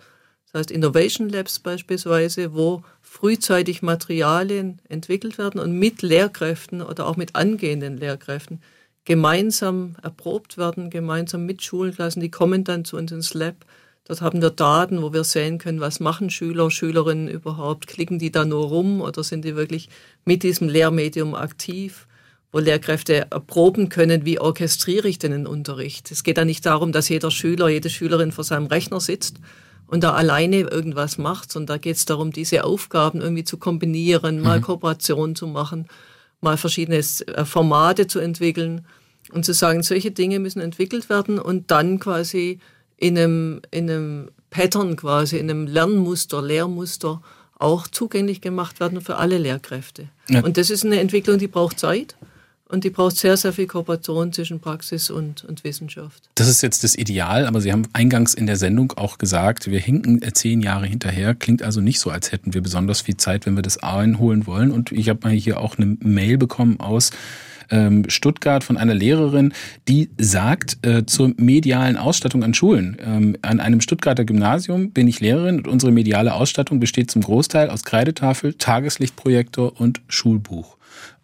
[0.53, 7.17] das heißt Innovation Labs beispielsweise, wo frühzeitig Materialien entwickelt werden und mit Lehrkräften oder auch
[7.17, 8.63] mit angehenden Lehrkräften
[9.09, 12.21] gemeinsam erprobt werden, gemeinsam mit Schulklassen.
[12.21, 13.65] Die kommen dann zu uns ins Lab.
[14.05, 17.87] Dort haben wir Daten, wo wir sehen können, was machen Schüler, Schülerinnen überhaupt.
[17.87, 19.89] Klicken die da nur rum oder sind die wirklich
[20.27, 22.07] mit diesem Lehrmedium aktiv?
[22.51, 26.11] wo Lehrkräfte erproben können, wie orchestriere ich denn den Unterricht.
[26.11, 29.37] Es geht da nicht darum, dass jeder Schüler, jede Schülerin vor seinem Rechner sitzt
[29.87, 34.41] und da alleine irgendwas macht, sondern da geht es darum, diese Aufgaben irgendwie zu kombinieren,
[34.41, 34.63] mal mhm.
[34.63, 35.89] Kooperationen zu machen,
[36.41, 38.87] mal verschiedene äh, Formate zu entwickeln
[39.33, 42.61] und zu sagen, solche Dinge müssen entwickelt werden und dann quasi
[42.97, 47.21] in einem, in einem Pattern quasi, in einem Lernmuster, Lehrmuster
[47.59, 50.09] auch zugänglich gemacht werden für alle Lehrkräfte.
[50.29, 50.43] Ja.
[50.45, 52.17] Und das ist eine Entwicklung, die braucht Zeit.
[52.69, 56.29] Und die braucht sehr, sehr viel Kooperation zwischen Praxis und, und Wissenschaft.
[56.35, 59.81] Das ist jetzt das Ideal, aber Sie haben eingangs in der Sendung auch gesagt, wir
[59.81, 61.35] hinken zehn Jahre hinterher.
[61.35, 64.71] Klingt also nicht so, als hätten wir besonders viel Zeit, wenn wir das einholen wollen.
[64.71, 67.11] Und ich habe mal hier auch eine Mail bekommen aus
[67.71, 69.53] ähm, Stuttgart von einer Lehrerin,
[69.89, 72.97] die sagt äh, zur medialen Ausstattung an Schulen.
[73.01, 77.71] Ähm, an einem Stuttgarter Gymnasium bin ich Lehrerin und unsere mediale Ausstattung besteht zum Großteil
[77.71, 80.78] aus Kreidetafel, Tageslichtprojektor und Schulbuch.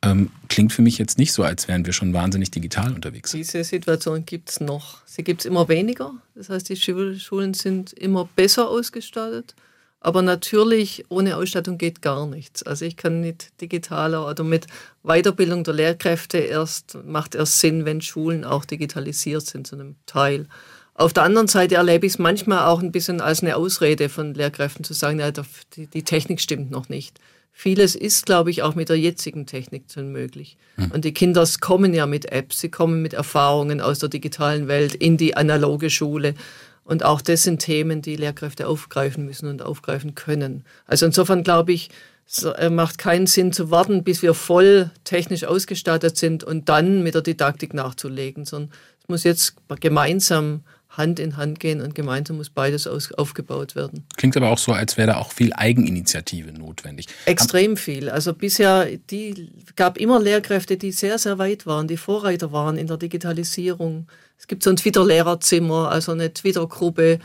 [0.05, 3.33] Ähm, klingt für mich jetzt nicht so, als wären wir schon wahnsinnig digital unterwegs.
[3.33, 4.99] Diese Situation gibt es noch.
[5.07, 6.12] Sie gibt es immer weniger.
[6.35, 9.55] Das heißt, die Schulen sind immer besser ausgestattet.
[10.01, 12.62] Aber natürlich, ohne Ausstattung geht gar nichts.
[12.62, 14.67] Also ich kann nicht digitaler oder mit
[15.03, 20.47] Weiterbildung der Lehrkräfte erst, macht erst Sinn, wenn Schulen auch digitalisiert sind zu einem Teil.
[20.93, 24.35] Auf der anderen Seite erlebe ich es manchmal auch ein bisschen als eine Ausrede von
[24.35, 27.19] Lehrkräften zu sagen, ja, die, die Technik stimmt noch nicht.
[27.57, 30.57] Vieles ist, glaube ich, auch mit der jetzigen Technik schon möglich.
[30.75, 30.90] Hm.
[30.90, 34.97] Und die Kinder kommen ja mit Apps, sie kommen mit Erfahrungen aus der digitalen Welt
[34.97, 36.35] in die analoge Schule.
[36.83, 40.64] Und auch das sind Themen, die Lehrkräfte aufgreifen müssen und aufgreifen können.
[40.87, 41.90] Also insofern glaube ich,
[42.27, 47.05] es äh, macht keinen Sinn zu warten, bis wir voll technisch ausgestattet sind und dann
[47.05, 50.64] mit der Didaktik nachzulegen, sondern es muss jetzt gemeinsam
[50.96, 54.07] Hand in Hand gehen und gemeinsam muss beides aus, aufgebaut werden.
[54.16, 57.07] Klingt aber auch so, als wäre da auch viel Eigeninitiative notwendig.
[57.26, 58.09] Extrem viel.
[58.09, 62.87] Also bisher die gab immer Lehrkräfte, die sehr, sehr weit waren, die Vorreiter waren in
[62.87, 64.07] der Digitalisierung.
[64.38, 67.18] Es gibt so ein Twitter-Lehrerzimmer, also eine Twitter-Gruppe,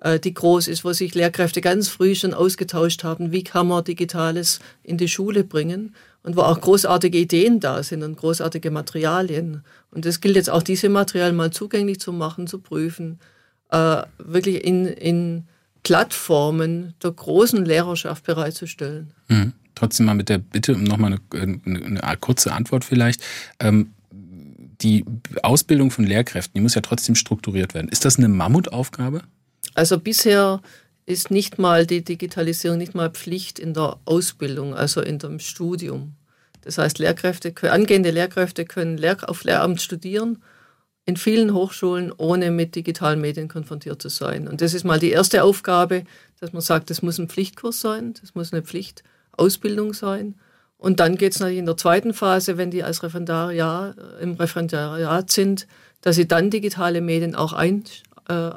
[0.00, 3.84] äh, die groß ist, wo sich Lehrkräfte ganz früh schon ausgetauscht haben, wie kann man
[3.84, 9.62] Digitales in die Schule bringen und wo auch großartige Ideen da sind und großartige Materialien.
[9.90, 13.20] Und es gilt jetzt auch, diese Materialien mal zugänglich zu machen, zu prüfen,
[13.70, 15.44] äh, wirklich in, in
[15.82, 19.12] Plattformen der großen Lehrerschaft bereitzustellen.
[19.28, 19.52] Mhm.
[19.74, 23.22] Trotzdem mal mit der Bitte um nochmal eine, eine, eine kurze Antwort vielleicht.
[23.60, 23.90] Ähm,
[24.80, 25.04] die
[25.42, 27.88] Ausbildung von Lehrkräften, die muss ja trotzdem strukturiert werden.
[27.88, 29.22] Ist das eine Mammutaufgabe?
[29.74, 30.60] Also bisher
[31.06, 36.14] ist nicht mal die Digitalisierung nicht mal Pflicht in der Ausbildung, also in dem Studium.
[36.62, 40.42] Das heißt, Lehrkräfte, angehende Lehrkräfte können auf Lehramt studieren,
[41.06, 44.48] in vielen Hochschulen, ohne mit digitalen Medien konfrontiert zu sein.
[44.48, 46.04] Und das ist mal die erste Aufgabe,
[46.40, 50.36] dass man sagt, das muss ein Pflichtkurs sein, das muss eine Pflichtausbildung sein.
[50.78, 55.30] Und dann geht es natürlich in der zweiten Phase, wenn die als Referendariat, im Referendariat
[55.30, 55.66] sind,
[56.00, 57.84] dass sie dann digitale Medien auch ein,
[58.28, 58.50] äh,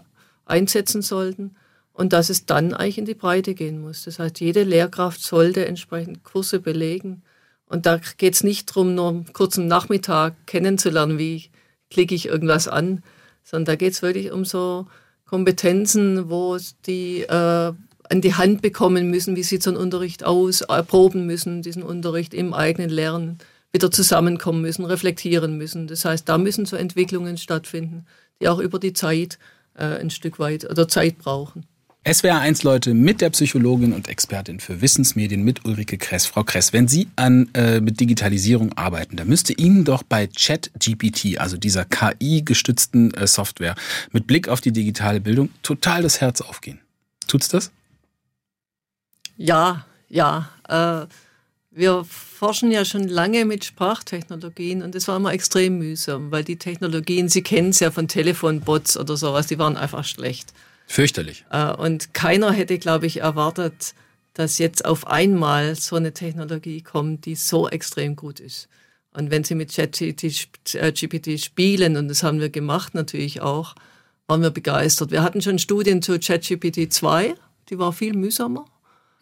[0.46, 1.58] einsetzen sollten
[1.98, 4.04] und dass es dann eigentlich in die Breite gehen muss.
[4.04, 7.24] Das heißt, jede Lehrkraft sollte entsprechend Kurse belegen.
[7.66, 11.50] Und da geht es nicht darum, nur einen kurzen Nachmittag kennenzulernen, wie
[11.90, 13.02] klicke ich irgendwas an,
[13.44, 14.86] sondern da geht es wirklich um so
[15.26, 17.74] Kompetenzen, wo die äh,
[18.10, 22.36] an die Hand bekommen müssen, wie sieht so ein Unterricht aus, erproben müssen, diesen Unterricht
[22.36, 23.40] im eigenen Lernen,
[23.74, 25.88] wieder zusammenkommen müssen, reflektieren müssen.
[25.88, 28.06] Das heißt, da müssen so Entwicklungen stattfinden,
[28.40, 29.40] die auch über die Zeit
[29.74, 31.66] äh, ein Stück weit oder Zeit brauchen.
[32.08, 36.26] SWR1 Leute mit der Psychologin und Expertin für Wissensmedien mit Ulrike Kress.
[36.26, 41.38] Frau Kress, wenn Sie an äh, mit Digitalisierung arbeiten, dann müsste Ihnen doch bei ChatGPT,
[41.38, 43.76] also dieser KI-gestützten äh, Software,
[44.14, 46.80] mit Blick auf die digitale Bildung total das Herz aufgehen.
[47.28, 47.72] Tut's das?
[49.36, 50.48] Ja, ja.
[50.70, 51.08] Äh,
[51.72, 56.56] wir forschen ja schon lange mit Sprachtechnologien und das war immer extrem mühsam, weil die
[56.56, 60.54] Technologien, Sie kennen es ja von Telefonbots oder sowas, die waren einfach schlecht.
[60.88, 61.46] Fürchterlich.
[61.52, 63.94] Äh, und keiner hätte, glaube ich, erwartet,
[64.34, 68.68] dass jetzt auf einmal so eine Technologie kommt, die so extrem gut ist.
[69.12, 73.76] Und wenn Sie mit ChatGPT äh, spielen, und das haben wir gemacht natürlich auch,
[74.28, 75.12] waren wir begeistert.
[75.12, 77.36] Wir hatten schon Studien zu ChatGPT 2,
[77.70, 78.66] die war viel mühsamer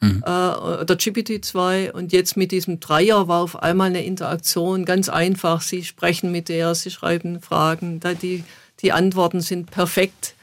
[0.01, 0.23] mhm.
[0.25, 5.61] äh, der GPT-2 und jetzt mit diesem Dreier war auf einmal eine Interaktion ganz einfach.
[5.61, 8.43] Sie sprechen mit der, sie schreiben Fragen, die,
[8.81, 10.34] die Antworten sind perfekt.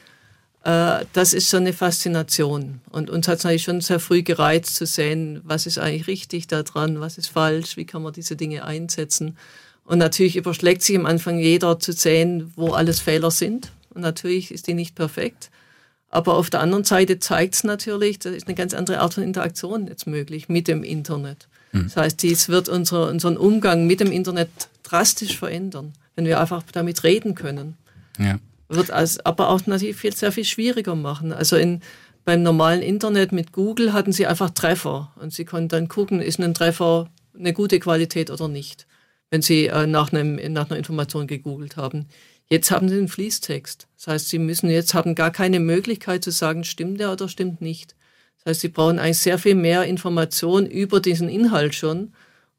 [0.63, 4.75] Äh, das ist so eine Faszination und uns hat es natürlich schon sehr früh gereizt
[4.75, 8.63] zu sehen, was ist eigentlich richtig daran, was ist falsch, wie kann man diese Dinge
[8.63, 9.37] einsetzen.
[9.85, 13.71] Und natürlich überschlägt sich am Anfang jeder zu sehen, wo alles Fehler sind.
[13.93, 15.49] Und natürlich ist die nicht perfekt.
[16.09, 19.23] Aber auf der anderen Seite zeigt es natürlich, da ist eine ganz andere Art von
[19.23, 21.47] Interaktion jetzt möglich mit dem Internet.
[21.71, 21.83] Mhm.
[21.85, 24.49] Das heißt, dies wird unser, unseren Umgang mit dem Internet
[24.83, 27.75] drastisch verändern, wenn wir einfach damit reden können.
[28.19, 28.37] Ja.
[28.69, 31.33] Wird also, aber auch natürlich viel, sehr viel schwieriger machen.
[31.33, 31.81] Also in,
[32.25, 36.39] beim normalen Internet mit Google hatten sie einfach Treffer und sie konnten dann gucken, ist
[36.39, 38.87] ein Treffer eine gute Qualität oder nicht,
[39.29, 42.07] wenn sie äh, nach, einem, nach einer Information gegoogelt haben.
[42.49, 43.87] Jetzt haben sie einen Fließtext.
[43.97, 47.61] Das heißt, sie müssen jetzt haben gar keine Möglichkeit zu sagen, stimmt der oder stimmt
[47.61, 47.95] nicht.
[48.37, 52.13] Das heißt, sie brauchen eigentlich sehr viel mehr Information über diesen Inhalt schon,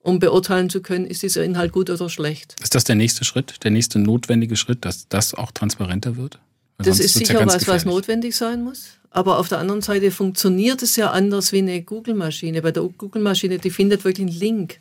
[0.04, 2.54] um beurteilen zu können, ist dieser Inhalt gut oder schlecht.
[2.62, 6.38] Ist das der nächste Schritt, der nächste notwendige Schritt, dass das auch transparenter wird?
[6.76, 8.98] Weil das ist sicher ja was, was notwendig sein muss.
[9.10, 12.60] Aber auf der anderen Seite funktioniert es ja anders wie eine Google-Maschine.
[12.62, 14.80] Bei der Google-Maschine, die findet wirklich einen Link.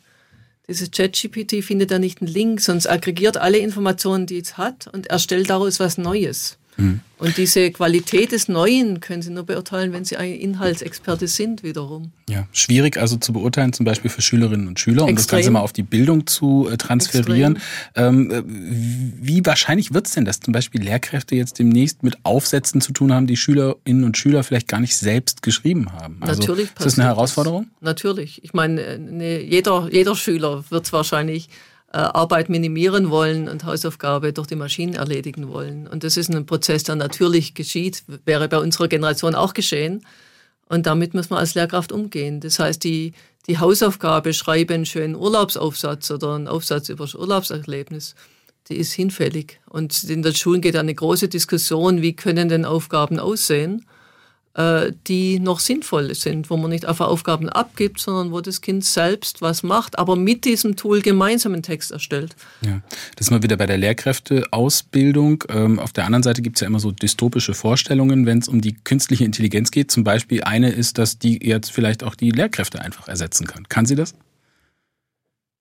[0.68, 5.06] Dieses ChatGPT findet da nicht einen Link, sonst aggregiert alle Informationen, die es hat und
[5.06, 6.58] erstellt daraus was Neues.
[6.76, 7.00] Mhm.
[7.16, 12.10] Und diese Qualität des Neuen können Sie nur beurteilen, wenn Sie ein Inhaltsexperte sind, wiederum.
[12.28, 15.16] Ja, schwierig also zu beurteilen, zum Beispiel für Schülerinnen und Schüler, um Extrem.
[15.16, 17.60] das Ganze mal auf die Bildung zu äh, transferieren.
[17.94, 22.80] Ähm, äh, wie wahrscheinlich wird es denn, dass zum Beispiel Lehrkräfte jetzt demnächst mit Aufsätzen
[22.80, 26.18] zu tun haben, die Schülerinnen und Schüler vielleicht gar nicht selbst geschrieben haben?
[26.20, 27.68] Also, Natürlich ist das eine Herausforderung?
[27.80, 27.86] Das.
[27.94, 28.42] Natürlich.
[28.42, 34.32] Ich meine, ne, jeder, jeder Schüler wird es wahrscheinlich äh, Arbeit minimieren wollen und Hausaufgabe
[34.32, 35.86] durch die Maschinen erledigen wollen.
[35.86, 40.04] Und das ist ein Prozess, der natürlich geschieht, wäre bei unserer Generation auch geschehen.
[40.68, 42.40] Und damit muss man als Lehrkraft umgehen.
[42.40, 43.12] Das heißt, die,
[43.46, 48.14] die Hausaufgabe, schreibe einen schönen Urlaubsaufsatz oder einen Aufsatz über das Urlaubserlebnis,
[48.68, 49.60] die ist hinfällig.
[49.68, 53.84] Und in den Schulen geht eine große Diskussion, wie können denn Aufgaben aussehen?
[54.56, 58.84] Äh, die noch sinnvoll sind, wo man nicht einfach Aufgaben abgibt, sondern wo das Kind
[58.84, 62.36] selbst was macht, aber mit diesem Tool gemeinsam einen Text erstellt.
[62.64, 62.80] Ja,
[63.16, 65.42] das ist mal wieder bei der Lehrkräfteausbildung.
[65.48, 68.60] Ähm, auf der anderen Seite gibt es ja immer so dystopische Vorstellungen, wenn es um
[68.60, 69.90] die künstliche Intelligenz geht.
[69.90, 73.68] Zum Beispiel eine ist, dass die jetzt vielleicht auch die Lehrkräfte einfach ersetzen kann.
[73.68, 74.14] Kann sie das?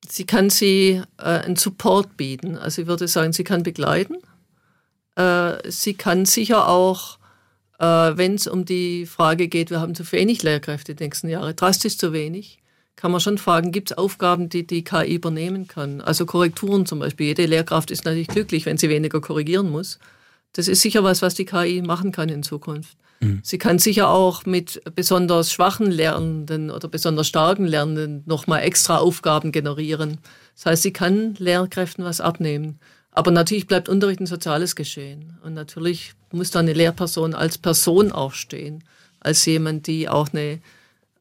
[0.08, 2.60] Sie kann sie äh, einen Support bieten.
[2.60, 4.18] Also ich würde sagen, sie kann begleiten.
[5.16, 7.18] Äh, sie kann sicher auch
[7.84, 11.54] äh, wenn es um die Frage geht, wir haben zu wenig Lehrkräfte die nächsten Jahre,
[11.54, 12.60] drastisch zu wenig,
[12.96, 16.00] kann man schon fragen, gibt es Aufgaben, die die KI übernehmen kann?
[16.00, 17.28] Also Korrekturen zum Beispiel.
[17.28, 20.00] Jede Lehrkraft ist natürlich glücklich, wenn sie weniger korrigieren muss.
[20.54, 22.96] Das ist sicher was, was die KI machen kann in Zukunft.
[23.20, 23.42] Mhm.
[23.44, 29.52] Sie kann sicher auch mit besonders schwachen Lernenden oder besonders starken Lernenden nochmal extra Aufgaben
[29.52, 30.20] generieren.
[30.56, 32.80] Das heißt, sie kann Lehrkräften was abnehmen.
[33.16, 35.38] Aber natürlich bleibt Unterricht ein soziales Geschehen.
[35.44, 38.84] Und natürlich muss da eine Lehrperson als Person auch stehen,
[39.20, 40.60] als jemand, die auch eine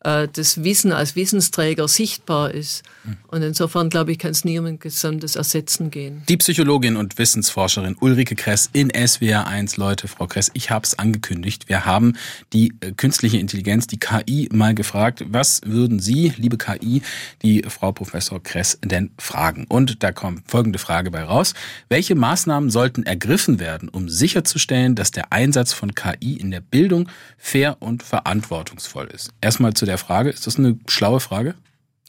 [0.05, 2.83] äh, das Wissen als Wissensträger sichtbar ist.
[3.29, 6.23] Und insofern, glaube ich, kann es nie um ein gesamtes Ersetzen gehen.
[6.29, 9.77] Die Psychologin und Wissensforscherin Ulrike Kress in SWR 1.
[9.77, 11.69] Leute, Frau Kress, ich habe es angekündigt.
[11.69, 12.15] Wir haben
[12.53, 17.03] die äh, künstliche Intelligenz, die KI, mal gefragt, was würden Sie, liebe KI,
[17.43, 19.67] die Frau Professor Kress denn fragen?
[19.69, 21.55] Und da kommt folgende Frage bei raus.
[21.89, 27.09] Welche Maßnahmen sollten ergriffen werden, um sicherzustellen, dass der Einsatz von KI in der Bildung
[27.37, 29.31] fair und verantwortungsvoll ist?
[29.41, 30.31] Erstmal zu der der Frage.
[30.31, 31.55] Ist das eine schlaue Frage?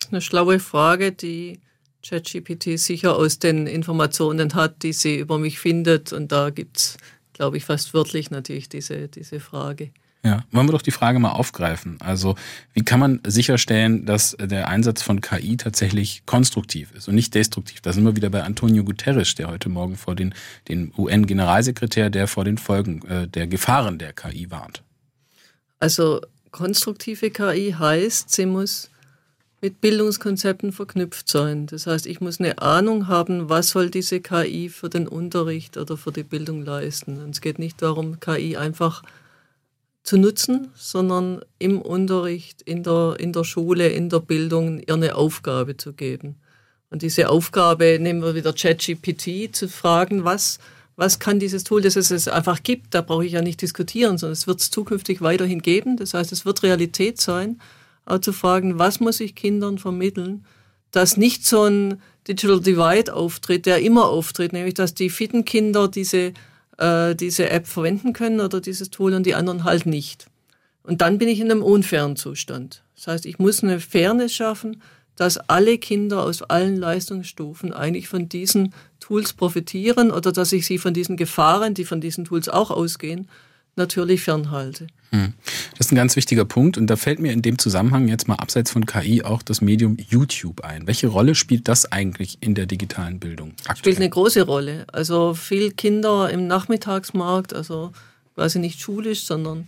[0.09, 1.59] Eine schlaue Frage, die
[2.07, 6.13] ChatGPT sicher aus den Informationen hat, die sie über mich findet.
[6.13, 6.97] Und da gibt es,
[7.33, 9.91] glaube ich, fast wörtlich natürlich diese, diese Frage.
[10.25, 11.97] Ja, wollen wir doch die Frage mal aufgreifen.
[11.99, 12.35] Also,
[12.73, 17.81] wie kann man sicherstellen, dass der Einsatz von KI tatsächlich konstruktiv ist und nicht destruktiv?
[17.81, 20.33] Da sind wir wieder bei Antonio Guterres, der heute Morgen vor den,
[20.69, 24.81] den UN-Generalsekretär, der vor den Folgen äh, der Gefahren der KI warnt.
[25.79, 26.21] Also,
[26.53, 28.89] konstruktive KI heißt, sie muss
[29.59, 31.67] mit Bildungskonzepten verknüpft sein.
[31.67, 35.97] Das heißt, ich muss eine Ahnung haben, was soll diese KI für den Unterricht oder
[35.97, 37.21] für die Bildung leisten.
[37.21, 39.03] Und es geht nicht darum, KI einfach
[40.03, 45.15] zu nutzen, sondern im Unterricht, in der, in der Schule, in der Bildung ihr eine
[45.15, 46.35] Aufgabe zu geben.
[46.89, 50.59] Und diese Aufgabe, nehmen wir wieder ChatGPT, zu fragen, was
[50.95, 54.33] was kann dieses Tool, das es einfach gibt, da brauche ich ja nicht diskutieren, sondern
[54.33, 55.97] es wird es zukünftig weiterhin geben.
[55.97, 57.59] Das heißt, es wird Realität sein,
[58.05, 60.45] auch zu fragen, was muss ich Kindern vermitteln,
[60.91, 65.87] dass nicht so ein Digital Divide auftritt, der immer auftritt, nämlich dass die fitten Kinder
[65.87, 66.33] diese,
[66.77, 70.27] äh, diese App verwenden können oder dieses Tool und die anderen halt nicht.
[70.83, 72.83] Und dann bin ich in einem unfairen Zustand.
[72.95, 74.81] Das heißt, ich muss eine Fairness schaffen,
[75.15, 80.77] dass alle Kinder aus allen Leistungsstufen eigentlich von diesen Tools profitieren oder dass ich sie
[80.77, 83.27] von diesen Gefahren, die von diesen Tools auch ausgehen,
[83.75, 84.87] natürlich fernhalte.
[85.11, 85.33] Hm.
[85.77, 88.35] Das ist ein ganz wichtiger Punkt und da fällt mir in dem Zusammenhang jetzt mal
[88.35, 90.87] abseits von KI auch das Medium YouTube ein.
[90.87, 93.53] Welche Rolle spielt das eigentlich in der digitalen Bildung?
[93.61, 93.77] Aktuell?
[93.77, 94.85] Spielt eine große Rolle.
[94.91, 97.91] Also viele Kinder im Nachmittagsmarkt, also
[98.35, 99.67] quasi nicht schulisch, sondern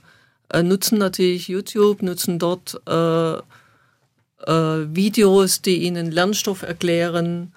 [0.49, 3.41] äh, nutzen natürlich YouTube, nutzen dort äh,
[4.45, 7.53] äh, Videos, die ihnen Lernstoff erklären.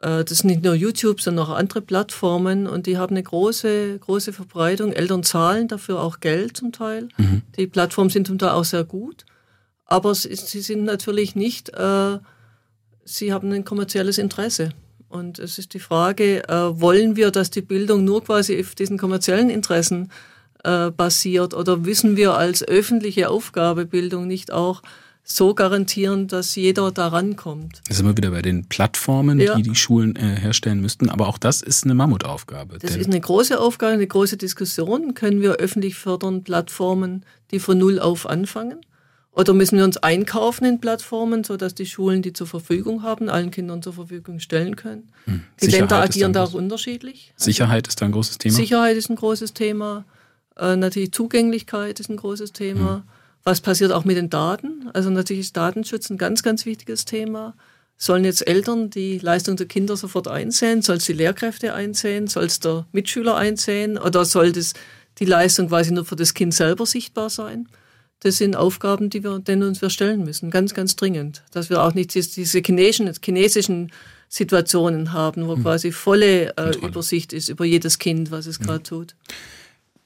[0.00, 3.98] Äh, das sind nicht nur YouTube, sondern auch andere Plattformen und die haben eine große,
[3.98, 4.92] große Verbreitung.
[4.92, 7.08] Eltern zahlen dafür auch Geld zum Teil.
[7.16, 7.42] Mhm.
[7.56, 9.24] Die Plattformen sind zum Teil auch sehr gut.
[9.86, 12.18] Aber sie, sie sind natürlich nicht, äh,
[13.04, 14.70] sie haben ein kommerzielles Interesse.
[15.08, 18.98] Und es ist die Frage, äh, wollen wir, dass die Bildung nur quasi auf diesen
[18.98, 20.10] kommerziellen Interessen
[20.64, 24.82] äh, basiert oder wissen wir als öffentliche Aufgabe Bildung nicht auch
[25.28, 27.82] so garantieren, dass jeder da rankommt.
[27.88, 29.56] Da sind wir wieder bei den Plattformen, ja.
[29.56, 31.10] die die Schulen äh, herstellen müssten.
[31.10, 32.78] Aber auch das ist eine Mammutaufgabe.
[32.78, 35.14] Das ist eine große Aufgabe, eine große Diskussion.
[35.14, 38.78] Können wir öffentlich fördern Plattformen, die von Null auf anfangen?
[39.32, 43.50] Oder müssen wir uns einkaufen in Plattformen, sodass die Schulen die zur Verfügung haben, allen
[43.50, 45.10] Kindern zur Verfügung stellen können?
[45.24, 45.42] Hm.
[45.60, 47.34] Die Länder agieren da auch unterschiedlich.
[47.36, 48.54] Sicherheit ist da ein großes Thema?
[48.54, 50.04] Sicherheit ist ein großes Thema.
[50.56, 52.94] Äh, natürlich Zugänglichkeit ist ein großes Thema.
[52.94, 53.02] Hm.
[53.46, 54.90] Was passiert auch mit den Daten?
[54.92, 57.54] Also natürlich ist Datenschutz ein ganz, ganz wichtiges Thema.
[57.96, 60.82] Sollen jetzt Eltern die Leistung der Kinder sofort einsehen?
[60.82, 62.26] Soll es die Lehrkräfte einsehen?
[62.26, 63.98] Soll es der Mitschüler einsehen?
[63.98, 64.72] Oder soll das
[65.20, 67.68] die Leistung quasi nur für das Kind selber sichtbar sein?
[68.18, 71.44] Das sind Aufgaben, die wir, denen uns wir stellen müssen, ganz, ganz dringend.
[71.52, 73.92] Dass wir auch nicht diese chinesischen, chinesischen
[74.28, 75.62] Situationen haben, wo hm.
[75.62, 78.66] quasi volle äh, Übersicht ist über jedes Kind, was es hm.
[78.66, 79.14] gerade tut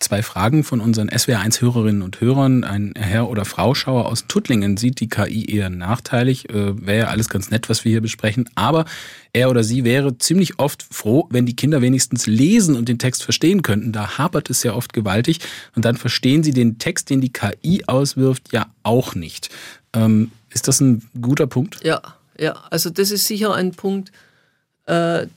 [0.01, 2.65] zwei Fragen von unseren SWR1-Hörerinnen und Hörern.
[2.65, 6.51] Ein Herr oder Frau Schauer aus Tuttlingen sieht die KI eher nachteilig.
[6.51, 8.49] Äh, wäre ja alles ganz nett, was wir hier besprechen.
[8.55, 8.87] Aber
[9.33, 13.23] er oder sie wäre ziemlich oft froh, wenn die Kinder wenigstens lesen und den Text
[13.23, 13.93] verstehen könnten.
[13.93, 15.41] Da hapert es ja oft gewaltig.
[15.77, 19.51] Und dann verstehen sie den Text, den die KI auswirft, ja auch nicht.
[19.93, 21.85] Ähm, ist das ein guter Punkt?
[21.85, 22.01] Ja,
[22.39, 22.55] ja.
[22.71, 24.11] Also das ist sicher ein Punkt,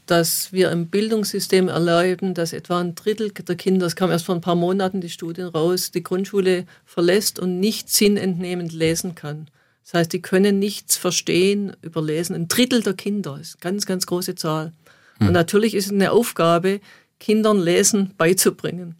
[0.07, 4.33] dass wir im Bildungssystem erleben, dass etwa ein Drittel der Kinder, das kam erst vor
[4.33, 9.47] ein paar Monaten die Studien raus, die Grundschule verlässt und nicht sinnentnehmend lesen kann.
[9.83, 12.35] Das heißt, die können nichts verstehen über Lesen.
[12.35, 14.71] Ein Drittel der Kinder ist eine ganz, ganz große Zahl.
[15.19, 15.27] Hm.
[15.27, 16.79] Und natürlich ist es eine Aufgabe,
[17.19, 18.95] Kindern Lesen beizubringen.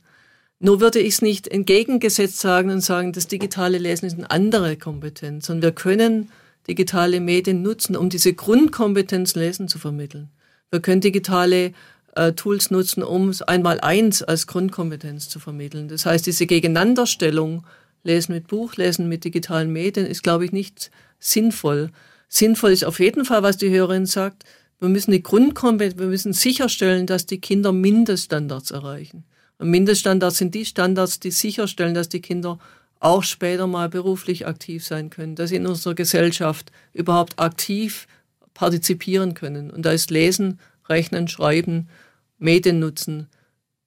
[0.60, 4.78] Nur würde ich es nicht entgegengesetzt sagen und sagen, das digitale Lesen ist eine andere
[4.78, 6.30] Kompetenz, sondern wir können
[6.68, 10.30] digitale Medien nutzen, um diese Grundkompetenz Lesen zu vermitteln.
[10.74, 11.72] Wir können digitale
[12.16, 15.88] äh, Tools nutzen, um es einmal eins als Grundkompetenz zu vermitteln.
[15.88, 17.64] Das heißt, diese Gegeneinanderstellung,
[18.02, 21.92] Lesen mit Buch, Lesen mit digitalen Medien, ist, glaube ich, nicht sinnvoll.
[22.28, 24.46] Sinnvoll ist auf jeden Fall, was die Hörerin sagt,
[24.80, 29.26] wir müssen die Grundkompetenz, wir müssen sicherstellen, dass die Kinder Mindeststandards erreichen.
[29.60, 32.58] Und Mindeststandards sind die Standards, die sicherstellen, dass die Kinder
[33.00, 38.08] auch später mal beruflich aktiv sein können, dass sie in unserer Gesellschaft überhaupt aktiv
[38.54, 39.72] partizipieren können.
[39.72, 41.90] Und da ist Lesen, Rechnen, Schreiben,
[42.38, 43.28] Medien nutzen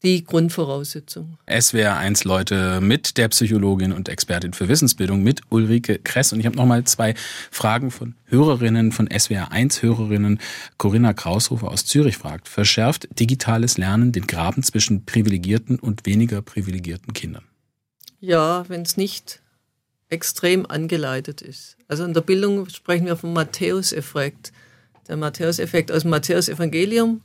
[0.02, 1.38] die Grundvoraussetzung.
[1.48, 6.33] SWR 1 Leute mit der Psychologin und Expertin für Wissensbildung mit Ulrike Kress.
[6.33, 7.14] Und ich habe nochmal zwei
[7.50, 10.38] Fragen von Hörerinnen, von SWR 1 Hörerinnen.
[10.76, 17.12] Corinna Kraushofer aus Zürich fragt, verschärft digitales Lernen den Graben zwischen privilegierten und weniger privilegierten
[17.12, 17.44] Kindern?
[18.20, 19.40] Ja, wenn es nicht
[20.09, 21.77] extrem angeleitet ist.
[21.88, 24.53] Also in der Bildung sprechen wir vom Matthäus-Effekt.
[25.09, 27.23] Der Matthäus-Effekt aus dem Matthäus-Evangelium,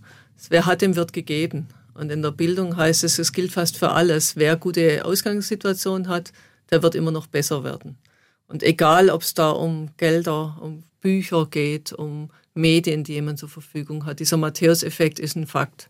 [0.49, 1.67] wer hat, dem wird gegeben.
[1.93, 4.35] Und in der Bildung heißt es, es gilt fast für alles.
[4.35, 6.31] Wer gute Ausgangssituationen hat,
[6.69, 7.97] der wird immer noch besser werden.
[8.47, 13.49] Und egal, ob es da um Gelder, um Bücher geht, um Medien, die jemand zur
[13.49, 15.89] Verfügung hat, dieser Matthäus-Effekt ist ein Fakt.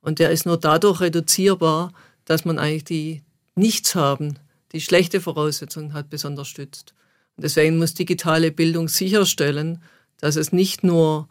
[0.00, 1.92] Und der ist nur dadurch reduzierbar,
[2.24, 3.22] dass man eigentlich die
[3.54, 4.38] Nichts haben,
[4.72, 6.94] die schlechte Voraussetzungen hat, besonders stützt.
[7.36, 9.82] Und deswegen muss digitale Bildung sicherstellen,
[10.18, 11.28] dass es nicht nur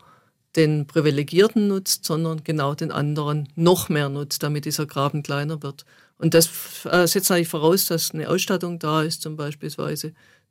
[0.55, 5.85] den Privilegierten nutzt, sondern genau den anderen noch mehr nutzt, damit dieser Graben kleiner wird.
[6.17, 6.49] Und das
[6.85, 9.71] äh, setzt eigentlich voraus, dass eine Ausstattung da ist, zum Beispiel,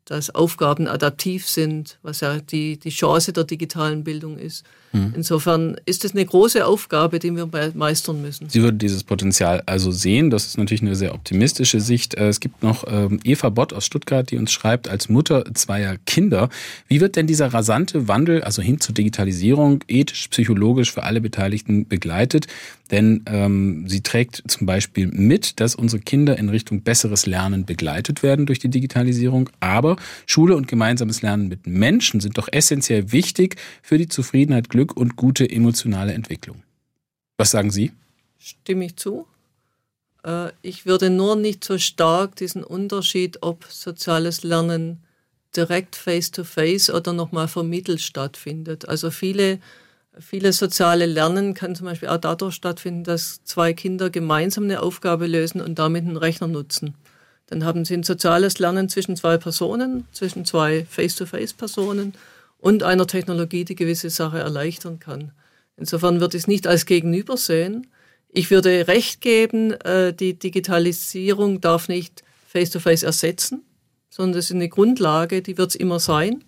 [0.05, 4.65] dass Aufgaben adaptiv sind, was ja die, die Chance der digitalen Bildung ist.
[4.93, 5.13] Mhm.
[5.17, 8.49] Insofern ist es eine große Aufgabe, die wir meistern müssen.
[8.49, 10.31] Sie würden dieses Potenzial also sehen.
[10.31, 12.15] Das ist natürlich eine sehr optimistische Sicht.
[12.15, 15.97] Äh, es gibt noch ähm, Eva Bott aus Stuttgart, die uns schreibt, als Mutter zweier
[16.07, 16.49] Kinder.
[16.89, 21.87] Wie wird denn dieser rasante Wandel, also hin zur Digitalisierung, ethisch, psychologisch für alle Beteiligten
[21.87, 22.47] begleitet?
[22.91, 28.23] Denn ähm, sie trägt zum Beispiel mit, dass unsere Kinder in Richtung besseres Lernen begleitet
[28.23, 29.51] werden durch die Digitalisierung.
[29.61, 34.97] Aber Schule und gemeinsames Lernen mit Menschen sind doch essentiell wichtig für die Zufriedenheit, Glück
[34.97, 36.63] und gute emotionale Entwicklung.
[37.37, 37.91] Was sagen Sie?
[38.39, 39.27] Stimme ich zu.
[40.25, 45.03] Äh, ich würde nur nicht so stark diesen Unterschied, ob soziales Lernen
[45.57, 48.89] direkt face-to-face -face oder nochmal vermittelt stattfindet.
[48.89, 49.59] Also viele,
[50.17, 55.27] viele soziale Lernen kann zum Beispiel auch dadurch stattfinden, dass zwei Kinder gemeinsam eine Aufgabe
[55.27, 56.95] lösen und damit einen Rechner nutzen.
[57.47, 62.13] Dann haben sie ein soziales Lernen zwischen zwei Personen, zwischen zwei face-to-face-Personen
[62.59, 65.33] und einer Technologie, die gewisse Sache erleichtern kann.
[65.77, 67.87] Insofern würde ich es nicht als Gegenüber sehen.
[68.29, 73.63] Ich würde recht geben, äh, die Digitalisierung darf nicht Face-to-Face -face ersetzen,
[74.11, 76.45] sondern das ist eine Grundlage, die wird es immer sein.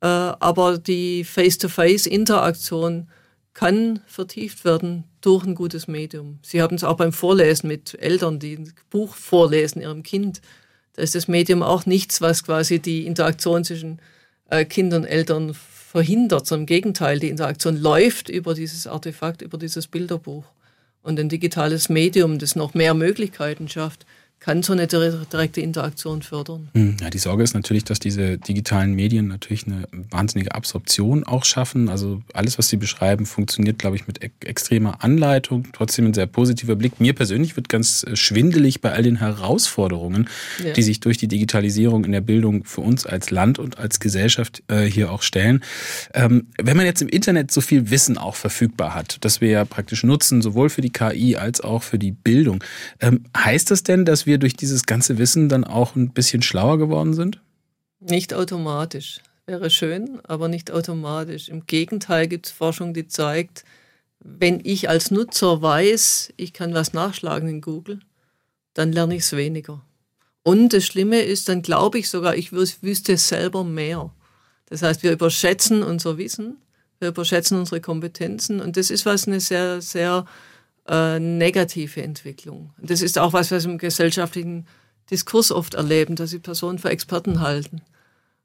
[0.00, 3.08] Äh, aber die Face-to-Face-Interaktion
[3.54, 6.38] kann vertieft werden durch ein gutes Medium.
[6.42, 10.40] Sie haben es auch beim Vorlesen mit Eltern, die ein Buch vorlesen ihrem Kind.
[10.94, 14.00] Da ist das Medium auch nichts, was quasi die Interaktion zwischen
[14.52, 19.58] äh, Kind und Eltern verhindert, sondern im Gegenteil, die Interaktion läuft über dieses Artefakt, über
[19.58, 20.44] dieses Bilderbuch.
[21.02, 24.06] Und ein digitales Medium, das noch mehr Möglichkeiten schafft,
[24.42, 26.68] kann so eine direkte Interaktion fördern.
[26.74, 31.44] Hm, ja, die Sorge ist natürlich, dass diese digitalen Medien natürlich eine wahnsinnige Absorption auch
[31.44, 31.88] schaffen.
[31.88, 35.68] Also alles, was Sie beschreiben, funktioniert, glaube ich, mit extremer Anleitung.
[35.72, 36.98] Trotzdem ein sehr positiver Blick.
[37.00, 40.28] Mir persönlich wird ganz äh, schwindelig bei all den Herausforderungen,
[40.64, 40.72] ja.
[40.72, 44.64] die sich durch die Digitalisierung in der Bildung für uns als Land und als Gesellschaft
[44.66, 45.62] äh, hier auch stellen.
[46.14, 49.64] Ähm, wenn man jetzt im Internet so viel Wissen auch verfügbar hat, das wir ja
[49.64, 52.64] praktisch nutzen, sowohl für die KI als auch für die Bildung,
[52.98, 56.40] ähm, heißt das denn, dass wir wir durch dieses ganze Wissen dann auch ein bisschen
[56.40, 57.40] schlauer geworden sind?
[58.00, 59.20] Nicht automatisch.
[59.44, 61.50] Wäre schön, aber nicht automatisch.
[61.50, 63.64] Im Gegenteil gibt es Forschung, die zeigt,
[64.20, 68.00] wenn ich als Nutzer weiß, ich kann was nachschlagen in Google,
[68.72, 69.82] dann lerne ich es weniger.
[70.42, 74.10] Und das Schlimme ist, dann glaube ich sogar, ich wüsste selber mehr.
[74.66, 76.56] Das heißt, wir überschätzen unser Wissen,
[77.00, 80.24] wir überschätzen unsere Kompetenzen und das ist was eine sehr, sehr
[80.88, 82.72] äh, negative Entwicklung.
[82.78, 84.66] Das ist auch was, was wir im gesellschaftlichen
[85.10, 87.82] Diskurs oft erleben, dass sie Personen für Experten halten.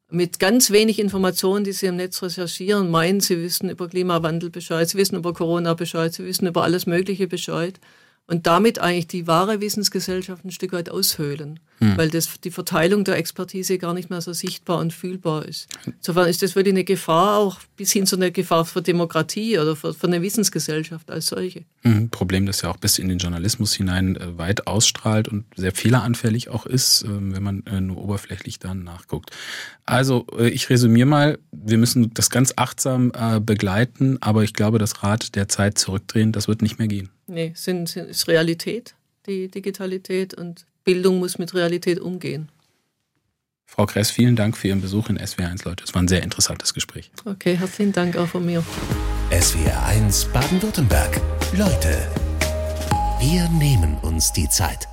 [0.09, 4.87] Mit ganz wenig Informationen, die sie im Netz recherchieren, meinen, sie wissen über Klimawandel Bescheid,
[4.87, 7.79] sie wissen über Corona Bescheid, sie wissen über alles Mögliche Bescheid
[8.27, 11.97] und damit eigentlich die wahre Wissensgesellschaft ein Stück weit aushöhlen, hm.
[11.97, 15.69] weil das, die Verteilung der Expertise gar nicht mehr so sichtbar und fühlbar ist.
[15.85, 19.77] Insofern ist das wirklich eine Gefahr, auch bis hin zu einer Gefahr für Demokratie oder
[19.77, 21.63] für, für eine Wissensgesellschaft als solche.
[21.83, 22.09] Hm.
[22.09, 26.49] Problem, das ja auch bis in den Journalismus hinein äh, weit ausstrahlt und sehr fehleranfällig
[26.49, 29.31] auch ist, äh, wenn man äh, nur oberflächlich dann nachguckt.
[29.85, 33.11] Also äh, ich resümiere mal, wir müssen das ganz achtsam
[33.41, 37.09] begleiten, aber ich glaube, das Rad der Zeit zurückdrehen, das wird nicht mehr gehen.
[37.27, 42.49] Nee, sind, sind, ist Realität, die Digitalität und Bildung muss mit Realität umgehen.
[43.65, 45.83] Frau Kress, vielen Dank für Ihren Besuch in SWR1, Leute.
[45.83, 47.11] Es war ein sehr interessantes Gespräch.
[47.25, 48.63] Okay, herzlichen Dank auch von mir.
[49.29, 51.19] SWR1 Baden-Württemberg.
[51.57, 52.09] Leute,
[53.19, 54.87] wir nehmen uns die Zeit.